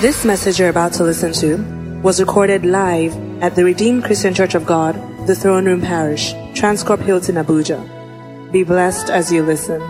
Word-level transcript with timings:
This 0.00 0.24
message 0.24 0.58
you're 0.58 0.70
about 0.70 0.94
to 0.94 1.04
listen 1.04 1.34
to 1.34 1.58
was 2.00 2.20
recorded 2.20 2.64
live 2.64 3.14
at 3.42 3.54
the 3.54 3.66
Redeemed 3.66 4.02
Christian 4.02 4.32
Church 4.32 4.54
of 4.54 4.64
God, 4.64 4.94
the 5.26 5.34
Throne 5.36 5.66
Room 5.66 5.82
Parish, 5.82 6.32
Transcorp 6.54 7.02
Hilton, 7.02 7.34
Abuja. 7.34 8.50
Be 8.50 8.64
blessed 8.64 9.10
as 9.10 9.30
you 9.30 9.42
listen. 9.42 9.82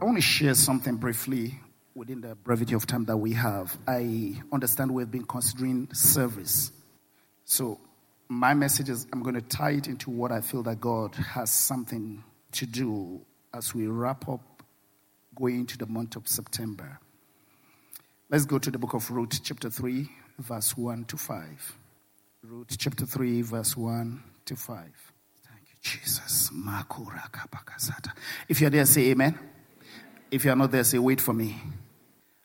I 0.00 0.04
want 0.06 0.16
to 0.16 0.22
share 0.22 0.54
something 0.54 0.96
briefly 0.96 1.60
within 1.94 2.22
the 2.22 2.36
brevity 2.36 2.74
of 2.74 2.86
time 2.86 3.04
that 3.04 3.18
we 3.18 3.34
have. 3.34 3.76
I 3.86 4.40
understand 4.50 4.94
we've 4.94 5.10
been 5.10 5.26
considering 5.26 5.92
service. 5.92 6.72
So, 7.44 7.78
my 8.30 8.54
message 8.54 8.88
is 8.88 9.06
I'm 9.12 9.22
going 9.22 9.34
to 9.34 9.42
tie 9.42 9.72
it 9.72 9.88
into 9.88 10.08
what 10.08 10.32
I 10.32 10.40
feel 10.40 10.62
that 10.62 10.80
God 10.80 11.14
has 11.16 11.50
something 11.50 12.24
to 12.52 12.64
do 12.64 13.20
as 13.52 13.74
we 13.74 13.88
wrap 13.88 14.26
up 14.26 14.40
going 15.34 15.60
into 15.60 15.76
the 15.78 15.86
month 15.86 16.16
of 16.16 16.28
September. 16.28 16.98
Let's 18.30 18.44
go 18.46 18.58
to 18.58 18.70
the 18.70 18.78
book 18.78 18.94
of 18.94 19.10
Ruth, 19.10 19.40
chapter 19.42 19.70
3, 19.70 20.08
verse 20.38 20.76
1 20.76 21.04
to 21.04 21.16
5. 21.16 21.78
Ruth, 22.44 22.76
chapter 22.78 23.06
3, 23.06 23.42
verse 23.42 23.76
1 23.76 24.22
to 24.46 24.56
5. 24.56 24.76
Thank 24.76 25.60
you, 25.60 25.76
Jesus. 25.82 26.50
If 28.48 28.60
you're 28.60 28.70
there, 28.70 28.86
say 28.86 29.10
amen. 29.10 29.38
If 30.30 30.44
you're 30.44 30.56
not 30.56 30.70
there, 30.70 30.84
say 30.84 30.98
wait 30.98 31.20
for 31.20 31.32
me. 31.32 31.60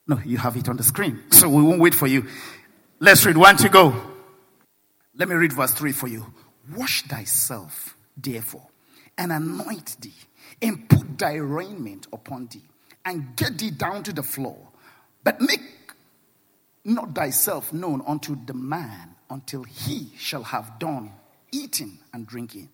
No, 0.07 0.19
you 0.25 0.37
have 0.37 0.57
it 0.57 0.67
on 0.69 0.77
the 0.77 0.83
screen. 0.83 1.23
So 1.31 1.49
we 1.49 1.63
won't 1.63 1.79
wait 1.79 1.95
for 1.95 2.07
you. 2.07 2.27
Let's 2.99 3.25
read 3.25 3.37
one 3.37 3.57
to 3.57 3.69
go. 3.69 3.95
Let 5.15 5.27
me 5.27 5.35
read 5.35 5.53
verse 5.53 5.71
3 5.71 5.91
for 5.91 6.07
you. 6.07 6.25
Wash 6.75 7.03
thyself, 7.03 7.95
therefore, 8.15 8.67
and 9.17 9.31
anoint 9.31 9.97
thee, 10.01 10.13
and 10.61 10.87
put 10.87 11.17
thy 11.17 11.35
raiment 11.35 12.07
upon 12.13 12.47
thee 12.47 12.63
and 13.05 13.35
get 13.35 13.57
thee 13.57 13.71
down 13.71 14.03
to 14.03 14.13
the 14.13 14.23
floor. 14.23 14.57
But 15.23 15.41
make 15.41 15.61
not 16.85 17.13
thyself 17.13 17.73
known 17.73 18.01
unto 18.07 18.37
the 18.45 18.53
man 18.53 19.15
until 19.29 19.63
he 19.63 20.11
shall 20.17 20.43
have 20.43 20.79
done 20.79 21.11
eating 21.51 21.99
and 22.13 22.25
drinking. 22.25 22.69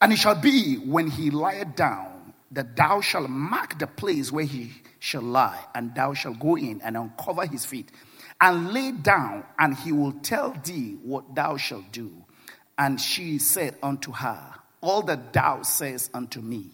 And 0.00 0.12
it 0.12 0.16
shall 0.16 0.34
be 0.34 0.76
when 0.76 1.08
he 1.08 1.30
lieth 1.30 1.76
down 1.76 2.34
that 2.52 2.76
thou 2.76 3.00
shalt 3.00 3.30
mark 3.30 3.78
the 3.78 3.86
place 3.86 4.32
where 4.32 4.44
he 4.44 4.72
shall 4.98 5.22
lie, 5.22 5.64
and 5.74 5.94
thou 5.94 6.12
shalt 6.14 6.40
go 6.40 6.56
in 6.56 6.80
and 6.82 6.96
uncover 6.96 7.46
his 7.46 7.64
feet, 7.64 7.90
and 8.40 8.72
lay 8.72 8.90
down, 8.90 9.44
and 9.58 9.76
he 9.76 9.92
will 9.92 10.12
tell 10.12 10.52
thee 10.64 10.98
what 11.02 11.34
thou 11.34 11.56
shalt 11.56 11.92
do. 11.92 12.12
And 12.76 13.00
she 13.00 13.38
said 13.38 13.76
unto 13.82 14.12
her, 14.12 14.54
All 14.80 15.02
that 15.02 15.32
thou 15.32 15.62
sayest 15.62 16.10
unto 16.12 16.40
me, 16.40 16.70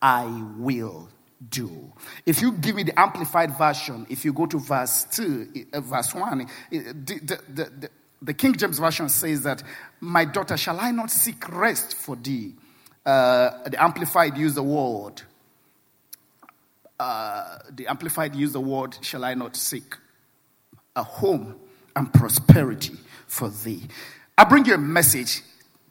I 0.00 0.24
will 0.56 1.08
do. 1.50 1.92
If 2.26 2.42
you 2.42 2.52
give 2.52 2.74
me 2.74 2.82
the 2.82 2.98
amplified 2.98 3.56
version, 3.56 4.06
if 4.10 4.24
you 4.24 4.32
go 4.32 4.46
to 4.46 4.58
verse 4.58 5.04
2, 5.12 5.66
uh, 5.72 5.80
verse 5.80 6.14
1, 6.14 6.46
the, 6.70 6.78
the, 6.92 7.40
the, 7.48 7.90
the, 8.22 8.34
King 8.34 8.54
James 8.54 8.78
Version 8.78 9.08
says 9.08 9.42
that, 9.42 9.62
My 10.00 10.24
daughter, 10.24 10.56
shall 10.56 10.80
I 10.80 10.90
not 10.90 11.10
seek 11.10 11.48
rest 11.48 11.96
for 11.96 12.16
thee? 12.16 12.54
Uh, 13.06 13.68
the 13.68 13.82
Amplified 13.82 14.36
use 14.36 14.54
the 14.54 14.62
word, 14.62 15.22
uh, 16.98 17.58
the 17.70 17.86
Amplified 17.86 18.34
use 18.34 18.52
the 18.52 18.60
word, 18.60 18.98
Shall 19.02 19.24
I 19.24 19.34
not 19.34 19.56
seek 19.56 19.96
a 20.96 21.02
home 21.02 21.54
and 21.94 22.12
prosperity 22.12 22.96
for 23.26 23.48
thee? 23.48 23.82
I 24.36 24.44
bring 24.44 24.64
you 24.66 24.74
a 24.74 24.78
message 24.78 25.42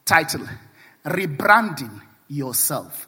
titled, 0.04 0.48
Rebranding 1.04 2.02
Yourself 2.28 3.07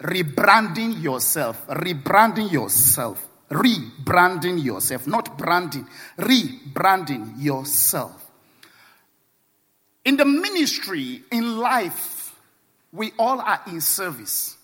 rebranding 0.00 1.02
yourself, 1.02 1.66
rebranding 1.68 2.50
yourself, 2.50 3.26
rebranding 3.50 4.62
yourself, 4.62 5.06
not 5.06 5.38
branding, 5.38 5.86
rebranding 6.18 7.42
yourself. 7.42 8.22
In 10.04 10.16
the 10.16 10.24
ministry, 10.24 11.22
in 11.32 11.58
life, 11.58 12.38
we 12.92 13.12
all 13.18 13.40
are 13.40 13.60
in 13.66 13.80
service. 13.80 14.56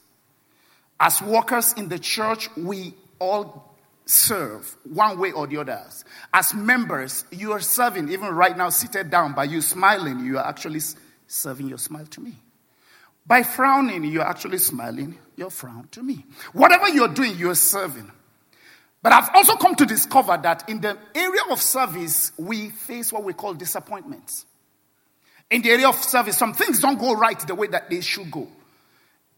As 1.00 1.20
workers 1.20 1.72
in 1.72 1.88
the 1.88 1.98
church, 1.98 2.48
we 2.56 2.94
all 3.18 3.74
serve 4.04 4.76
one 4.84 5.18
way 5.18 5.32
or 5.32 5.46
the 5.46 5.56
other. 5.56 5.82
As 6.32 6.54
members, 6.54 7.24
you 7.32 7.52
are 7.52 7.60
serving, 7.60 8.08
even 8.10 8.28
right 8.28 8.56
now, 8.56 8.68
seated 8.68 9.10
down, 9.10 9.34
by 9.34 9.44
you 9.44 9.60
smiling, 9.60 10.20
you 10.20 10.38
are 10.38 10.46
actually 10.46 10.80
serving 11.26 11.68
your 11.68 11.78
smile 11.78 12.06
to 12.06 12.20
me. 12.20 12.36
By 13.26 13.42
frowning, 13.42 14.04
you're 14.04 14.26
actually 14.26 14.58
smiling 14.58 15.18
your 15.36 15.50
frown 15.50 15.88
to 15.92 16.02
me. 16.02 16.24
Whatever 16.52 16.88
you're 16.88 17.08
doing, 17.08 17.36
you're 17.36 17.54
serving. 17.54 18.10
But 19.02 19.12
I've 19.12 19.30
also 19.34 19.56
come 19.56 19.74
to 19.76 19.86
discover 19.86 20.38
that 20.42 20.68
in 20.68 20.80
the 20.80 20.96
area 21.14 21.40
of 21.50 21.60
service, 21.60 22.32
we 22.38 22.70
face 22.70 23.12
what 23.12 23.24
we 23.24 23.32
call 23.32 23.54
disappointments. 23.54 24.46
In 25.50 25.62
the 25.62 25.70
area 25.70 25.88
of 25.88 25.96
service, 25.96 26.38
some 26.38 26.54
things 26.54 26.80
don't 26.80 26.98
go 26.98 27.14
right 27.14 27.38
the 27.40 27.54
way 27.54 27.66
that 27.68 27.90
they 27.90 28.00
should 28.00 28.30
go. 28.30 28.48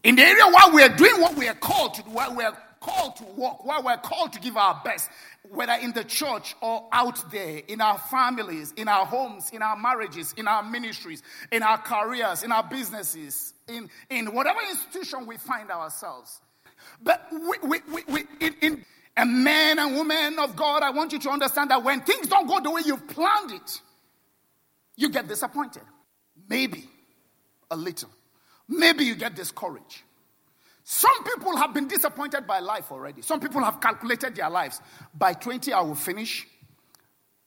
In 0.03 0.15
the 0.15 0.21
area 0.21 0.45
where 0.45 0.73
we're 0.73 0.95
doing 0.95 1.19
what 1.19 1.35
we 1.35 1.47
are 1.47 1.55
called 1.55 1.95
to 1.95 2.03
do, 2.03 2.11
while 2.11 2.35
we're 2.35 2.55
called 2.79 3.15
to 3.15 3.23
work, 3.23 3.65
while 3.65 3.81
we're 3.81 3.97
called 3.97 4.33
to 4.33 4.39
give 4.39 4.55
our 4.55 4.79
best, 4.85 5.09
whether 5.49 5.73
in 5.73 5.93
the 5.93 6.03
church 6.03 6.55
or 6.61 6.87
out 6.91 7.31
there, 7.31 7.61
in 7.67 7.81
our 7.81 7.97
families, 7.97 8.71
in 8.77 8.87
our 8.87 9.05
homes, 9.05 9.49
in 9.49 9.63
our 9.63 9.75
marriages, 9.75 10.33
in 10.37 10.47
our 10.47 10.61
ministries, 10.61 11.23
in 11.51 11.63
our 11.63 11.79
careers, 11.79 12.43
in 12.43 12.51
our 12.51 12.63
businesses, 12.63 13.54
in, 13.67 13.89
in 14.09 14.33
whatever 14.33 14.59
institution 14.69 15.25
we 15.25 15.37
find 15.37 15.71
ourselves. 15.71 16.39
But 17.01 17.27
we, 17.31 17.79
we, 17.79 18.01
we, 18.07 18.23
in, 18.39 18.55
in 18.61 18.85
a 19.17 19.25
man 19.25 19.79
and 19.79 19.95
woman 19.95 20.39
of 20.39 20.55
God, 20.55 20.83
I 20.83 20.91
want 20.91 21.13
you 21.13 21.19
to 21.19 21.29
understand 21.29 21.71
that 21.71 21.83
when 21.83 22.01
things 22.01 22.27
don't 22.27 22.47
go 22.47 22.59
the 22.59 22.71
way 22.71 22.81
you've 22.85 23.07
planned 23.07 23.51
it, 23.51 23.81
you 24.95 25.09
get 25.09 25.27
disappointed. 25.27 25.83
Maybe 26.49 26.89
a 27.71 27.75
little. 27.75 28.09
Maybe 28.67 29.05
you 29.05 29.15
get 29.15 29.35
discouraged. 29.35 30.01
Some 30.83 31.23
people 31.23 31.57
have 31.57 31.73
been 31.73 31.87
disappointed 31.87 32.45
by 32.45 32.59
life 32.59 32.91
already. 32.91 33.21
Some 33.21 33.39
people 33.39 33.63
have 33.63 33.81
calculated 33.81 34.35
their 34.35 34.49
lives. 34.49 34.79
By 35.17 35.33
20, 35.33 35.73
I 35.73 35.81
will 35.81 35.95
finish 35.95 36.45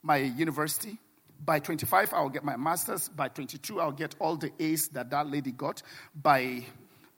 my 0.03 0.17
university. 0.17 0.97
By 1.43 1.59
25, 1.59 2.13
I'll 2.13 2.29
get 2.29 2.43
my 2.43 2.57
master's. 2.57 3.09
By 3.09 3.29
22, 3.29 3.79
I'll 3.79 3.91
get 3.91 4.15
all 4.19 4.35
the 4.35 4.51
A's 4.59 4.89
that 4.89 5.09
that 5.11 5.29
lady 5.29 5.51
got. 5.51 5.81
By 6.13 6.65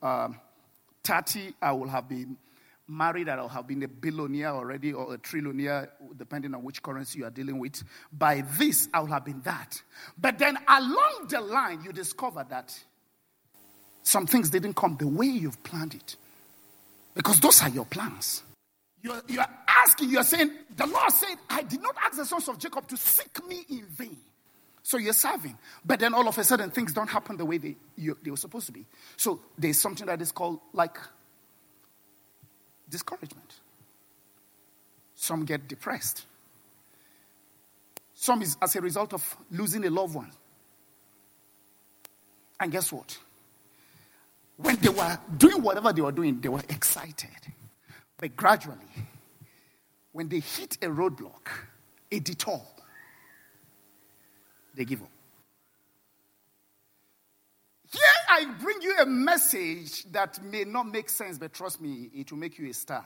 um, 0.02 0.40
30, 1.04 1.54
I 1.62 1.72
will 1.72 1.88
have 1.88 2.08
been 2.08 2.38
married 2.88 3.30
I'll 3.30 3.48
have 3.48 3.68
been 3.68 3.82
a 3.84 3.88
billionaire 3.88 4.50
already 4.50 4.94
or 4.94 5.14
a 5.14 5.18
trillionaire, 5.18 5.88
depending 6.18 6.54
on 6.54 6.64
which 6.64 6.84
currency 6.84 7.20
you 7.20 7.26
are 7.26 7.32
dealing 7.32 7.58
with. 7.58 7.84
By 8.12 8.42
this, 8.42 8.90
I 8.94 9.00
will 9.00 9.08
have 9.08 9.26
been 9.26 9.42
that. 9.42 9.82
But 10.18 10.38
then 10.38 10.58
along 10.68 11.28
the 11.30 11.42
line, 11.42 11.84
you 11.84 11.94
discover 11.94 12.46
that 12.50 12.78
some 14.04 14.28
things 14.28 14.50
didn't 14.50 14.76
come 14.76 14.98
the 15.00 15.08
way 15.08 15.28
you've 15.28 15.64
planned 15.64 15.96
it. 15.96 16.16
Because 17.14 17.40
those 17.40 17.62
are 17.62 17.70
your 17.70 17.86
plans. 17.86 18.44
You're, 19.02 19.22
you're 19.28 19.46
asking, 19.68 20.10
you're 20.10 20.24
saying, 20.24 20.52
the 20.76 20.86
Lord 20.86 21.12
said, 21.12 21.36
I 21.50 21.64
did 21.64 21.82
not 21.82 21.96
ask 22.04 22.18
the 22.18 22.26
sons 22.26 22.48
of 22.48 22.60
Jacob 22.60 22.88
to 22.88 22.98
seek 22.98 23.46
me 23.48 23.66
in 23.70 23.86
vain. 23.86 24.18
So 24.84 24.98
you're 24.98 25.14
serving. 25.14 25.58
But 25.86 26.00
then 26.00 26.14
all 26.14 26.28
of 26.28 26.38
a 26.38 26.44
sudden, 26.44 26.72
things 26.72 26.94
don't 26.94 27.10
happen 27.10 27.38
the 27.38 27.46
way 27.46 27.58
they, 27.58 27.76
you, 27.96 28.18
they 28.24 28.32
were 28.32 28.38
supposed 28.38 28.68
to 28.68 28.72
be. 28.72 28.86
So 29.18 29.40
there's 29.58 29.80
something 29.80 30.08
that 30.08 30.22
is 30.22 30.32
called 30.32 30.60
like 30.74 30.98
discouragement. 32.90 33.60
Some 35.16 35.46
get 35.46 35.68
depressed. 35.68 36.26
Some 38.16 38.42
is 38.42 38.58
as 38.62 38.76
a 38.76 38.82
result 38.82 39.14
of 39.14 39.38
losing 39.52 39.86
a 39.86 39.90
loved 39.90 40.16
one. 40.16 40.32
And 42.60 42.72
guess 42.72 42.92
what? 42.92 43.18
when 44.62 44.76
they 44.78 44.90
were 44.90 45.18
doing 45.38 45.62
whatever 45.62 45.92
they 45.92 46.02
were 46.02 46.12
doing, 46.12 46.40
they 46.40 46.50
were 46.50 46.62
excited. 46.70 47.30
But 48.22 48.36
gradually, 48.36 48.78
when 50.12 50.30
they 50.30 50.40
hit 50.40 50.78
a 50.84 50.88
roadblock, 50.88 51.48
a 52.12 52.20
detour, 52.20 52.62
they 54.76 54.86
give 54.86 55.02
up. 55.02 55.10
Here 57.92 58.02
I 58.30 58.46
bring 58.62 58.82
you 58.84 58.96
a 59.00 59.06
message 59.08 60.06
that 60.12 60.42
may 60.44 60.64
not 60.66 60.88
make 60.88 61.10
sense, 61.10 61.40
but 61.40 61.52
trust 61.52 61.82
me, 61.82 62.12
it 62.14 62.32
will 62.32 62.38
make 62.38 62.60
you 62.60 62.70
a 62.70 62.74
star. 62.74 63.04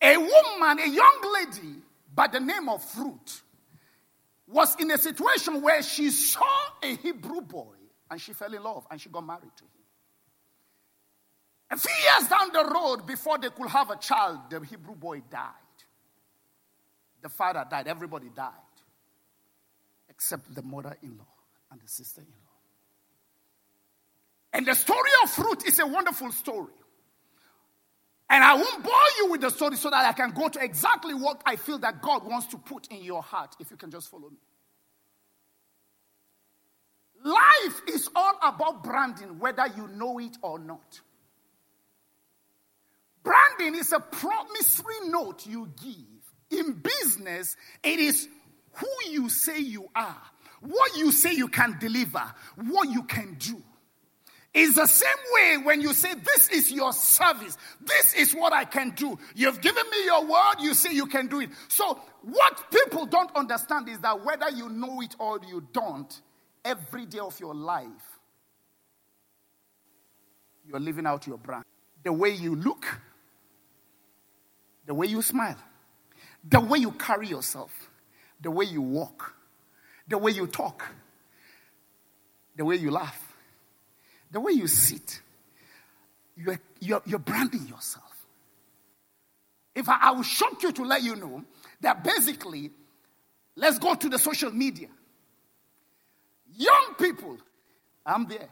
A 0.00 0.16
woman, 0.16 0.78
a 0.78 0.88
young 0.88 1.34
lady 1.34 1.74
by 2.14 2.28
the 2.28 2.38
name 2.38 2.68
of 2.68 2.84
Ruth, 2.96 3.42
was 4.46 4.76
in 4.76 4.92
a 4.92 4.98
situation 4.98 5.60
where 5.60 5.82
she 5.82 6.10
saw 6.10 6.46
a 6.82 6.94
Hebrew 6.94 7.40
boy 7.40 7.74
and 8.08 8.20
she 8.20 8.32
fell 8.32 8.54
in 8.54 8.62
love 8.62 8.86
and 8.88 9.00
she 9.00 9.08
got 9.08 9.26
married 9.26 9.50
to 9.56 9.64
him. 9.64 9.77
A 11.70 11.76
few 11.76 11.94
years 11.94 12.28
down 12.28 12.50
the 12.52 12.72
road, 12.72 13.06
before 13.06 13.38
they 13.38 13.50
could 13.50 13.68
have 13.68 13.90
a 13.90 13.96
child, 13.96 14.38
the 14.50 14.60
Hebrew 14.60 14.94
boy 14.94 15.22
died. 15.30 15.52
The 17.20 17.28
father 17.28 17.64
died, 17.68 17.88
everybody 17.88 18.28
died, 18.34 18.52
except 20.08 20.54
the 20.54 20.62
mother 20.62 20.96
in 21.02 21.18
law 21.18 21.26
and 21.70 21.80
the 21.80 21.88
sister 21.88 22.20
in 22.20 22.28
law. 22.28 22.48
And 24.52 24.66
the 24.66 24.74
story 24.74 25.10
of 25.24 25.38
Ruth 25.38 25.66
is 25.66 25.78
a 25.78 25.86
wonderful 25.86 26.32
story. 26.32 26.72
And 28.30 28.44
I 28.44 28.54
won't 28.54 28.82
bore 28.82 28.92
you 29.18 29.30
with 29.30 29.40
the 29.40 29.50
story 29.50 29.76
so 29.76 29.90
that 29.90 30.04
I 30.04 30.12
can 30.12 30.30
go 30.32 30.48
to 30.48 30.62
exactly 30.62 31.14
what 31.14 31.42
I 31.44 31.56
feel 31.56 31.78
that 31.78 32.02
God 32.02 32.24
wants 32.24 32.46
to 32.48 32.58
put 32.58 32.86
in 32.88 33.02
your 33.02 33.22
heart, 33.22 33.56
if 33.58 33.70
you 33.70 33.76
can 33.76 33.90
just 33.90 34.10
follow 34.10 34.30
me. 34.30 34.36
Life 37.24 37.82
is 37.88 38.08
all 38.14 38.38
about 38.42 38.84
branding, 38.84 39.38
whether 39.38 39.66
you 39.76 39.88
know 39.88 40.18
it 40.18 40.36
or 40.40 40.58
not. 40.58 41.00
Branding 43.58 43.80
is 43.80 43.92
a 43.92 44.00
promissory 44.00 45.08
note 45.08 45.46
you 45.46 45.68
give. 45.82 46.58
In 46.58 46.72
business, 46.74 47.56
it 47.82 47.98
is 47.98 48.28
who 48.72 49.10
you 49.10 49.28
say 49.28 49.58
you 49.58 49.88
are, 49.94 50.22
what 50.60 50.96
you 50.96 51.12
say 51.12 51.34
you 51.34 51.48
can 51.48 51.76
deliver, 51.78 52.22
what 52.70 52.88
you 52.88 53.02
can 53.02 53.34
do. 53.34 53.62
It's 54.54 54.74
the 54.74 54.86
same 54.86 55.08
way 55.34 55.58
when 55.62 55.82
you 55.82 55.92
say, 55.92 56.14
This 56.14 56.48
is 56.48 56.72
your 56.72 56.92
service, 56.92 57.58
this 57.80 58.14
is 58.14 58.34
what 58.34 58.52
I 58.52 58.64
can 58.64 58.90
do. 58.90 59.18
You've 59.34 59.60
given 59.60 59.84
me 59.90 60.04
your 60.06 60.24
word, 60.24 60.56
you 60.60 60.72
say 60.72 60.92
you 60.94 61.06
can 61.06 61.26
do 61.26 61.40
it. 61.40 61.50
So, 61.68 62.00
what 62.22 62.70
people 62.70 63.04
don't 63.06 63.34
understand 63.36 63.88
is 63.88 63.98
that 64.00 64.24
whether 64.24 64.50
you 64.50 64.70
know 64.70 65.02
it 65.02 65.14
or 65.18 65.38
you 65.46 65.66
don't, 65.72 66.20
every 66.64 67.04
day 67.04 67.18
of 67.18 67.38
your 67.40 67.54
life, 67.54 67.86
you're 70.66 70.80
living 70.80 71.06
out 71.06 71.26
your 71.26 71.38
brand. 71.38 71.64
The 72.04 72.12
way 72.12 72.30
you 72.30 72.56
look, 72.56 72.86
the 74.88 74.94
way 74.94 75.06
you 75.06 75.20
smile, 75.20 75.58
the 76.48 76.58
way 76.58 76.78
you 76.78 76.90
carry 76.92 77.28
yourself, 77.28 77.90
the 78.40 78.50
way 78.50 78.64
you 78.64 78.80
walk, 78.80 79.34
the 80.08 80.16
way 80.16 80.32
you 80.32 80.46
talk, 80.46 80.82
the 82.56 82.64
way 82.64 82.76
you 82.76 82.90
laugh, 82.90 83.36
the 84.30 84.40
way 84.40 84.52
you 84.52 84.66
sit. 84.66 85.20
You're, 86.38 86.58
you're, 86.80 87.02
you're 87.04 87.18
branding 87.18 87.66
yourself. 87.68 88.26
If 89.74 89.90
I, 89.90 89.98
I 90.04 90.10
will 90.12 90.22
shock 90.22 90.62
you 90.62 90.72
to 90.72 90.84
let 90.84 91.02
you 91.02 91.16
know 91.16 91.44
that 91.82 92.02
basically, 92.02 92.70
let's 93.56 93.78
go 93.78 93.94
to 93.94 94.08
the 94.08 94.18
social 94.18 94.50
media. 94.50 94.88
Young 96.56 96.94
people, 96.98 97.36
I'm 98.06 98.26
there. 98.26 98.48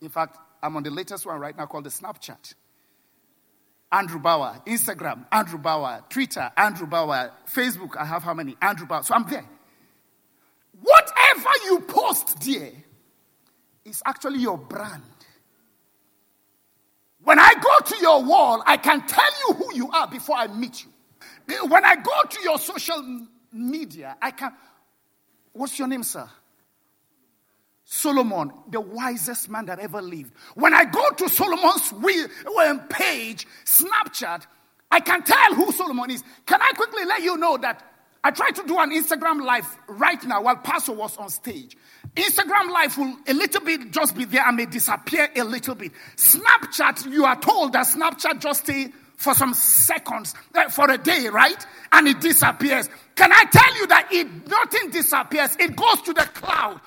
In 0.00 0.08
fact, 0.08 0.38
I'm 0.60 0.76
on 0.76 0.82
the 0.82 0.90
latest 0.90 1.24
one 1.24 1.38
right 1.38 1.56
now 1.56 1.66
called 1.66 1.84
the 1.84 1.90
Snapchat. 1.90 2.54
Andrew 3.90 4.20
Bauer, 4.20 4.60
Instagram, 4.66 5.24
Andrew 5.32 5.58
Bauer, 5.58 6.04
Twitter, 6.10 6.50
Andrew 6.56 6.86
Bauer, 6.86 7.32
Facebook, 7.46 7.96
I 7.96 8.04
have 8.04 8.22
how 8.22 8.34
many? 8.34 8.56
Andrew 8.60 8.86
Bauer. 8.86 9.02
So 9.02 9.14
I'm 9.14 9.28
there. 9.28 9.44
Whatever 10.80 11.50
you 11.64 11.80
post 11.80 12.40
there 12.44 12.72
is 13.84 14.02
actually 14.04 14.40
your 14.40 14.58
brand. 14.58 15.02
When 17.22 17.38
I 17.38 17.54
go 17.60 17.78
to 17.86 17.96
your 18.00 18.22
wall, 18.24 18.62
I 18.66 18.76
can 18.76 19.06
tell 19.06 19.30
you 19.48 19.54
who 19.54 19.74
you 19.74 19.90
are 19.90 20.06
before 20.06 20.36
I 20.36 20.46
meet 20.46 20.84
you. 20.84 21.66
When 21.66 21.84
I 21.84 21.96
go 21.96 22.22
to 22.28 22.42
your 22.42 22.58
social 22.58 23.26
media, 23.52 24.16
I 24.20 24.30
can. 24.30 24.52
What's 25.52 25.78
your 25.78 25.88
name, 25.88 26.02
sir? 26.02 26.28
Solomon, 27.90 28.52
the 28.70 28.82
wisest 28.82 29.48
man 29.48 29.64
that 29.64 29.78
ever 29.78 30.02
lived. 30.02 30.34
When 30.54 30.74
I 30.74 30.84
go 30.84 31.08
to 31.08 31.26
Solomon's 31.26 31.90
page, 32.90 33.46
Snapchat, 33.64 34.46
I 34.90 35.00
can 35.00 35.22
tell 35.22 35.54
who 35.54 35.72
Solomon 35.72 36.10
is. 36.10 36.22
Can 36.44 36.60
I 36.60 36.72
quickly 36.72 37.06
let 37.06 37.22
you 37.22 37.38
know 37.38 37.56
that 37.56 37.82
I 38.22 38.30
tried 38.30 38.56
to 38.56 38.66
do 38.66 38.78
an 38.78 38.90
Instagram 38.90 39.42
live 39.42 39.66
right 39.86 40.22
now 40.24 40.42
while 40.42 40.56
Pastor 40.56 40.92
was 40.92 41.16
on 41.16 41.30
stage. 41.30 41.78
Instagram 42.14 42.70
live 42.70 42.98
will 42.98 43.16
a 43.26 43.32
little 43.32 43.62
bit 43.62 43.90
just 43.90 44.14
be 44.14 44.26
there 44.26 44.46
and 44.46 44.58
may 44.58 44.66
disappear 44.66 45.30
a 45.34 45.44
little 45.44 45.74
bit. 45.74 45.92
Snapchat, 46.16 47.10
you 47.10 47.24
are 47.24 47.40
told 47.40 47.72
that 47.72 47.86
Snapchat 47.86 48.40
just 48.40 48.64
stay 48.64 48.88
for 49.16 49.32
some 49.32 49.54
seconds, 49.54 50.34
uh, 50.54 50.68
for 50.68 50.90
a 50.90 50.98
day, 50.98 51.28
right? 51.28 51.66
And 51.90 52.06
it 52.06 52.20
disappears. 52.20 52.90
Can 53.14 53.32
I 53.32 53.44
tell 53.50 53.76
you 53.76 53.86
that 53.86 54.08
it 54.12 54.46
nothing 54.46 54.90
disappears? 54.90 55.56
It 55.58 55.74
goes 55.74 56.02
to 56.02 56.12
the 56.12 56.28
cloud. 56.34 56.82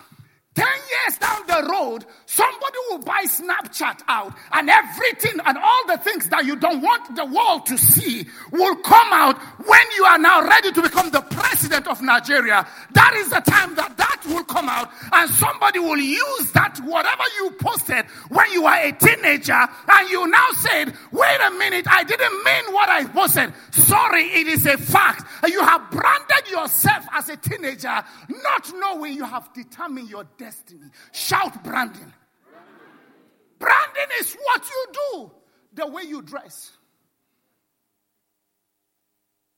10 0.62 0.68
years 0.68 1.18
down 1.18 1.42
the 1.48 1.68
road, 1.72 2.06
somebody 2.28 2.78
will 2.90 3.00
buy 3.00 3.24
Snapchat 3.26 4.02
out 4.08 4.32
and 4.54 4.70
everything 4.70 5.40
and 5.44 5.58
all 5.58 5.88
the 5.88 5.98
things 5.98 6.30
that 6.30 6.46
you 6.46 6.56
don't 6.56 6.82
want 6.82 7.16
the 7.16 7.26
world 7.26 7.66
to 7.66 7.78
see 7.80 8.28
will 8.52 8.76
come 8.76 9.12
out 9.12 9.40
when 9.66 9.86
you 9.98 10.04
are 10.06 10.20
now 10.20 10.46
ready 10.48 10.72
to 10.72 10.84
become 10.84 11.10
the 11.10 11.22
president 11.22 11.88
of 11.88 12.00
Nigeria. 12.04 12.68
That 12.94 13.14
is 13.16 13.30
the 13.30 13.40
time 13.40 13.74
that 13.74 13.98
that 13.98 14.22
will 14.28 14.44
come 14.44 14.70
out 14.70 14.92
and 15.12 15.32
somebody 15.32 15.80
will 15.80 15.98
use 15.98 16.52
that 16.52 16.78
whatever 16.86 17.24
you 17.38 17.52
posted 17.60 18.06
when 18.30 18.52
you 18.52 18.62
were 18.64 18.78
a 18.78 18.92
teenager 18.92 19.68
and 19.92 20.10
you 20.12 20.28
now 20.28 20.48
said, 20.60 20.94
wait 21.12 21.40
a 21.44 21.52
minute, 21.58 21.88
I 21.90 22.04
didn't 22.04 22.44
mean 22.44 22.74
what 22.74 22.88
I 22.88 23.06
posted. 23.06 23.52
Sorry, 23.72 24.26
it 24.26 24.48
is 24.48 24.68
a 24.68 24.78
fact. 24.78 25.26
You 25.48 25.62
have 25.62 25.90
branded 25.90 26.52
yourself 26.52 27.08
as 27.14 27.30
a 27.30 27.38
teenager, 27.38 28.04
not 28.30 28.72
knowing 28.76 29.14
you 29.14 29.26
have 29.26 29.52
determined 29.54 30.08
your 30.08 30.26
destiny. 30.38 30.51
Shout 31.12 31.64
branding. 31.64 32.14
Branding 33.60 34.08
is 34.20 34.36
what 34.44 34.64
you 34.70 34.86
do, 34.94 35.32
the 35.74 35.88
way 35.88 36.04
you 36.04 36.22
dress, 36.22 36.72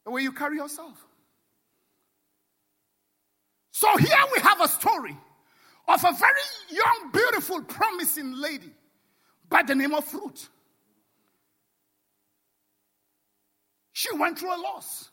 the 0.04 0.12
way 0.12 0.22
you 0.22 0.34
carry 0.34 0.57
yourself. 0.57 0.98
So 3.72 3.95
here 3.98 4.18
we 4.34 4.42
have 4.42 4.62
a 4.62 4.68
story 4.68 5.18
of 5.88 6.04
a 6.04 6.12
very 6.13 6.42
young, 6.69 7.12
beautiful, 7.12 7.62
promising 7.63 8.34
lady 8.34 8.72
by 9.50 9.63
the 9.63 9.75
name 9.75 9.94
of 9.94 10.13
Ruth. 10.13 10.50
She 13.94 14.13
went 14.16 14.39
through 14.39 14.56
a 14.56 14.62
loss. 14.62 15.10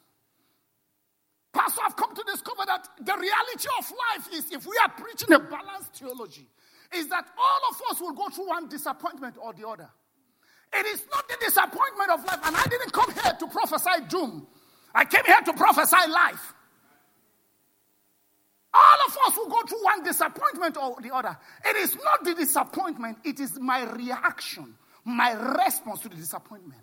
Pastor, 1.52 1.80
I've 1.84 1.96
come 1.96 2.14
to 2.14 2.24
discover 2.30 2.62
that 2.66 2.88
the 2.98 3.12
reality 3.12 3.68
of 3.78 3.90
life 3.90 4.28
is 4.32 4.52
if 4.52 4.66
we 4.66 4.76
are 4.82 4.90
preaching 4.90 5.32
a 5.32 5.38
balanced 5.38 5.96
theology, 5.96 6.46
is 6.94 7.08
that 7.08 7.26
all 7.36 7.60
of 7.70 7.82
us 7.90 8.00
will 8.00 8.12
go 8.12 8.28
through 8.28 8.48
one 8.48 8.68
disappointment 8.68 9.36
or 9.40 9.52
the 9.52 9.66
other. 9.66 9.88
It 10.72 10.86
is 10.86 11.02
not 11.10 11.28
the 11.28 11.36
disappointment 11.40 12.10
of 12.10 12.24
life, 12.24 12.38
and 12.44 12.56
I 12.56 12.64
didn't 12.64 12.92
come 12.92 13.12
here 13.12 13.32
to 13.38 13.46
prophesy 13.48 14.04
doom. 14.08 14.46
I 14.94 15.04
came 15.04 15.24
here 15.24 15.40
to 15.46 15.52
prophesy 15.52 16.08
life. 16.08 16.54
All 18.72 18.98
of 19.08 19.16
us 19.26 19.36
will 19.36 19.48
go 19.48 19.62
through 19.66 19.82
one 19.82 20.04
disappointment 20.04 20.76
or 20.76 20.96
the 21.02 21.12
other. 21.12 21.36
It 21.64 21.76
is 21.76 21.96
not 21.96 22.24
the 22.24 22.34
disappointment, 22.34 23.18
it 23.24 23.40
is 23.40 23.58
my 23.58 23.82
reaction, 23.92 24.76
my 25.04 25.32
response 25.64 26.00
to 26.02 26.08
the 26.08 26.16
disappointment. 26.16 26.82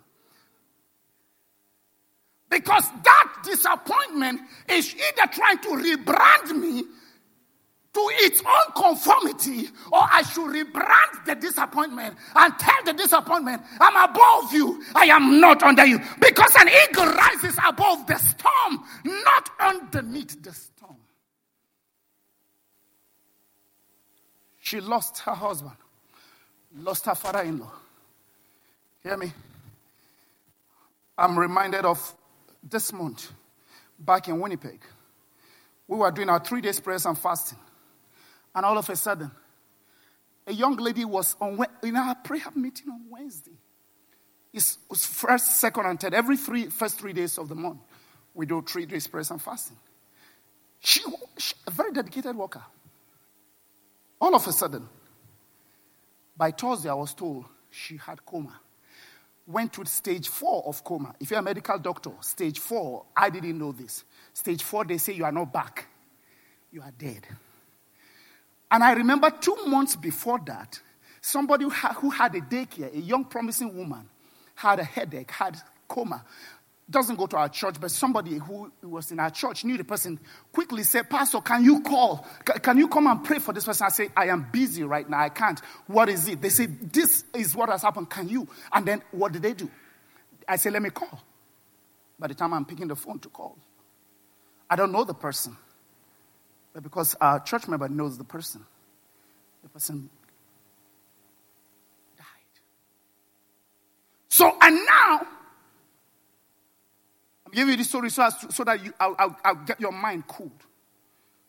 Because 2.50 2.88
that 3.04 3.32
disappointment 3.44 4.40
is 4.68 4.94
either 4.94 5.30
trying 5.32 5.58
to 5.58 5.68
rebrand 5.68 6.58
me 6.58 6.84
to 7.94 8.00
its 8.20 8.40
own 8.40 8.72
conformity, 8.74 9.68
or 9.90 10.00
I 10.00 10.22
should 10.22 10.50
rebrand 10.54 11.24
the 11.26 11.34
disappointment 11.34 12.16
and 12.34 12.58
tell 12.58 12.84
the 12.84 12.92
disappointment, 12.92 13.62
I'm 13.80 14.10
above 14.10 14.52
you, 14.52 14.82
I 14.94 15.06
am 15.06 15.40
not 15.40 15.62
under 15.62 15.84
you. 15.84 15.98
Because 16.20 16.54
an 16.58 16.68
eagle 16.68 17.06
rises 17.06 17.58
above 17.66 18.06
the 18.06 18.18
storm, 18.18 18.84
not 19.04 19.50
underneath 19.58 20.42
the 20.42 20.52
storm. 20.52 20.96
She 24.60 24.80
lost 24.80 25.20
her 25.20 25.34
husband, 25.34 25.76
lost 26.76 27.06
her 27.06 27.14
father 27.14 27.40
in 27.40 27.58
law. 27.58 27.72
Hear 29.02 29.16
me? 29.16 29.32
I'm 31.16 31.38
reminded 31.38 31.84
of 31.84 32.14
this 32.70 32.92
month, 32.92 33.30
back 33.98 34.28
in 34.28 34.40
Winnipeg, 34.40 34.80
we 35.86 35.96
were 35.96 36.10
doing 36.10 36.28
our 36.28 36.40
three 36.40 36.60
days 36.60 36.80
prayers 36.80 37.06
and 37.06 37.18
fasting. 37.18 37.58
And 38.54 38.64
all 38.64 38.76
of 38.76 38.88
a 38.88 38.96
sudden, 38.96 39.30
a 40.46 40.52
young 40.52 40.76
lady 40.76 41.04
was 41.04 41.36
on, 41.40 41.64
in 41.82 41.96
our 41.96 42.14
prayer 42.14 42.42
meeting 42.54 42.90
on 42.90 43.02
Wednesday. 43.08 43.56
It's, 44.52 44.78
it's 44.90 45.06
first, 45.06 45.60
second, 45.60 45.86
and 45.86 46.00
third. 46.00 46.14
Every 46.14 46.36
three, 46.36 46.66
first 46.66 46.98
three 46.98 47.12
days 47.12 47.38
of 47.38 47.48
the 47.48 47.54
month, 47.54 47.80
we 48.34 48.46
do 48.46 48.62
three 48.62 48.86
days 48.86 49.06
prayers 49.06 49.30
and 49.30 49.40
fasting. 49.40 49.76
She, 50.80 51.02
she 51.36 51.54
a 51.66 51.70
very 51.70 51.92
dedicated 51.92 52.36
worker. 52.36 52.62
All 54.20 54.34
of 54.34 54.46
a 54.46 54.52
sudden, 54.52 54.88
by 56.36 56.50
Thursday, 56.50 56.88
I 56.88 56.94
was 56.94 57.14
told 57.14 57.44
she 57.70 57.96
had 57.96 58.24
coma 58.24 58.58
went 59.48 59.72
to 59.72 59.84
stage 59.86 60.28
four 60.28 60.62
of 60.66 60.84
coma. 60.84 61.14
If 61.18 61.30
you're 61.30 61.40
a 61.40 61.42
medical 61.42 61.78
doctor, 61.78 62.10
stage 62.20 62.58
four, 62.58 63.06
I 63.16 63.30
didn't 63.30 63.58
know 63.58 63.72
this. 63.72 64.04
Stage 64.34 64.62
four, 64.62 64.84
they 64.84 64.98
say 64.98 65.14
you 65.14 65.24
are 65.24 65.32
not 65.32 65.52
back, 65.52 65.88
you 66.70 66.82
are 66.82 66.92
dead. 66.96 67.26
And 68.70 68.84
I 68.84 68.92
remember 68.92 69.30
two 69.30 69.56
months 69.66 69.96
before 69.96 70.38
that, 70.46 70.78
somebody 71.22 71.64
who 71.64 72.10
had 72.10 72.34
a 72.34 72.40
daycare, 72.40 72.94
a 72.94 73.00
young 73.00 73.24
promising 73.24 73.74
woman, 73.74 74.06
had 74.54 74.80
a 74.80 74.84
headache, 74.84 75.30
had 75.30 75.56
coma, 75.88 76.22
doesn't 76.90 77.16
go 77.16 77.26
to 77.26 77.36
our 77.36 77.48
church, 77.48 77.76
but 77.80 77.90
somebody 77.90 78.38
who 78.38 78.72
was 78.82 79.10
in 79.12 79.20
our 79.20 79.30
church 79.30 79.64
knew 79.64 79.76
the 79.76 79.84
person, 79.84 80.18
quickly 80.52 80.82
said, 80.82 81.10
Pastor, 81.10 81.40
can 81.40 81.62
you 81.64 81.82
call? 81.82 82.26
Can 82.62 82.78
you 82.78 82.88
come 82.88 83.06
and 83.06 83.22
pray 83.24 83.38
for 83.38 83.52
this 83.52 83.64
person? 83.64 83.86
I 83.86 83.90
say, 83.90 84.08
I 84.16 84.26
am 84.28 84.48
busy 84.50 84.84
right 84.84 85.08
now. 85.08 85.20
I 85.20 85.28
can't. 85.28 85.60
What 85.86 86.08
is 86.08 86.26
it? 86.28 86.40
They 86.40 86.48
say, 86.48 86.66
This 86.66 87.24
is 87.34 87.54
what 87.54 87.68
has 87.68 87.82
happened. 87.82 88.08
Can 88.10 88.28
you? 88.28 88.48
And 88.72 88.86
then 88.86 89.02
what 89.12 89.32
did 89.32 89.42
they 89.42 89.52
do? 89.54 89.70
I 90.48 90.56
say, 90.56 90.70
let 90.70 90.82
me 90.82 90.90
call. 90.90 91.22
By 92.18 92.28
the 92.28 92.34
time 92.34 92.54
I'm 92.54 92.64
picking 92.64 92.88
the 92.88 92.96
phone 92.96 93.18
to 93.20 93.28
call, 93.28 93.56
I 94.70 94.76
don't 94.76 94.90
know 94.92 95.04
the 95.04 95.14
person. 95.14 95.56
But 96.72 96.82
because 96.82 97.14
our 97.20 97.40
church 97.40 97.68
member 97.68 97.88
knows 97.88 98.16
the 98.18 98.24
person, 98.24 98.64
the 99.62 99.68
person 99.68 100.08
died. 102.16 102.24
So, 104.28 104.56
and 104.60 104.76
now, 104.86 105.26
I'm 107.48 107.54
giving 107.54 107.70
you 107.70 107.76
this 107.78 107.88
story 107.88 108.10
so, 108.10 108.24
as 108.24 108.36
to, 108.36 108.52
so 108.52 108.62
that 108.64 108.84
you, 108.84 108.92
I'll, 109.00 109.16
I'll, 109.18 109.36
I'll 109.42 109.54
get 109.54 109.80
your 109.80 109.92
mind 109.92 110.26
cooled 110.26 110.62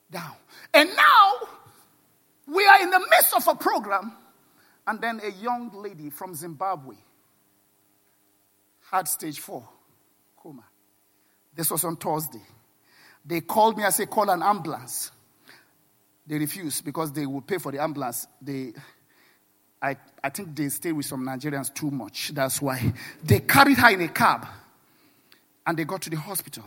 down. 0.09 0.31
And 0.73 0.89
now, 0.95 1.33
we 2.47 2.65
are 2.65 2.81
in 2.81 2.89
the 2.89 2.99
midst 2.99 3.35
of 3.35 3.45
a 3.49 3.55
program, 3.55 4.13
and 4.87 5.01
then 5.01 5.19
a 5.21 5.29
young 5.29 5.71
lady 5.73 6.09
from 6.09 6.35
Zimbabwe 6.35 6.95
had 8.89 9.09
stage 9.09 9.39
four 9.39 9.67
coma. 10.37 10.63
This 11.53 11.69
was 11.69 11.83
on 11.83 11.97
Thursday. 11.97 12.41
They 13.25 13.41
called 13.41 13.77
me, 13.77 13.83
I 13.83 13.89
said, 13.89 14.09
call 14.09 14.29
an 14.29 14.41
ambulance. 14.41 15.11
They 16.25 16.37
refused 16.37 16.85
because 16.85 17.11
they 17.11 17.25
would 17.25 17.45
pay 17.45 17.57
for 17.57 17.73
the 17.73 17.83
ambulance. 17.83 18.25
They, 18.41 18.71
I, 19.81 19.97
I 20.23 20.29
think 20.29 20.55
they 20.55 20.69
stay 20.69 20.93
with 20.93 21.05
some 21.05 21.25
Nigerians 21.25 21.73
too 21.73 21.91
much. 21.91 22.29
That's 22.29 22.61
why. 22.61 22.93
They 23.21 23.41
carried 23.41 23.77
her 23.79 23.89
in 23.89 24.01
a 24.01 24.07
cab 24.07 24.47
and 25.69 25.77
they 25.77 25.85
got 25.85 26.01
to 26.01 26.09
the 26.09 26.17
hospital. 26.17 26.63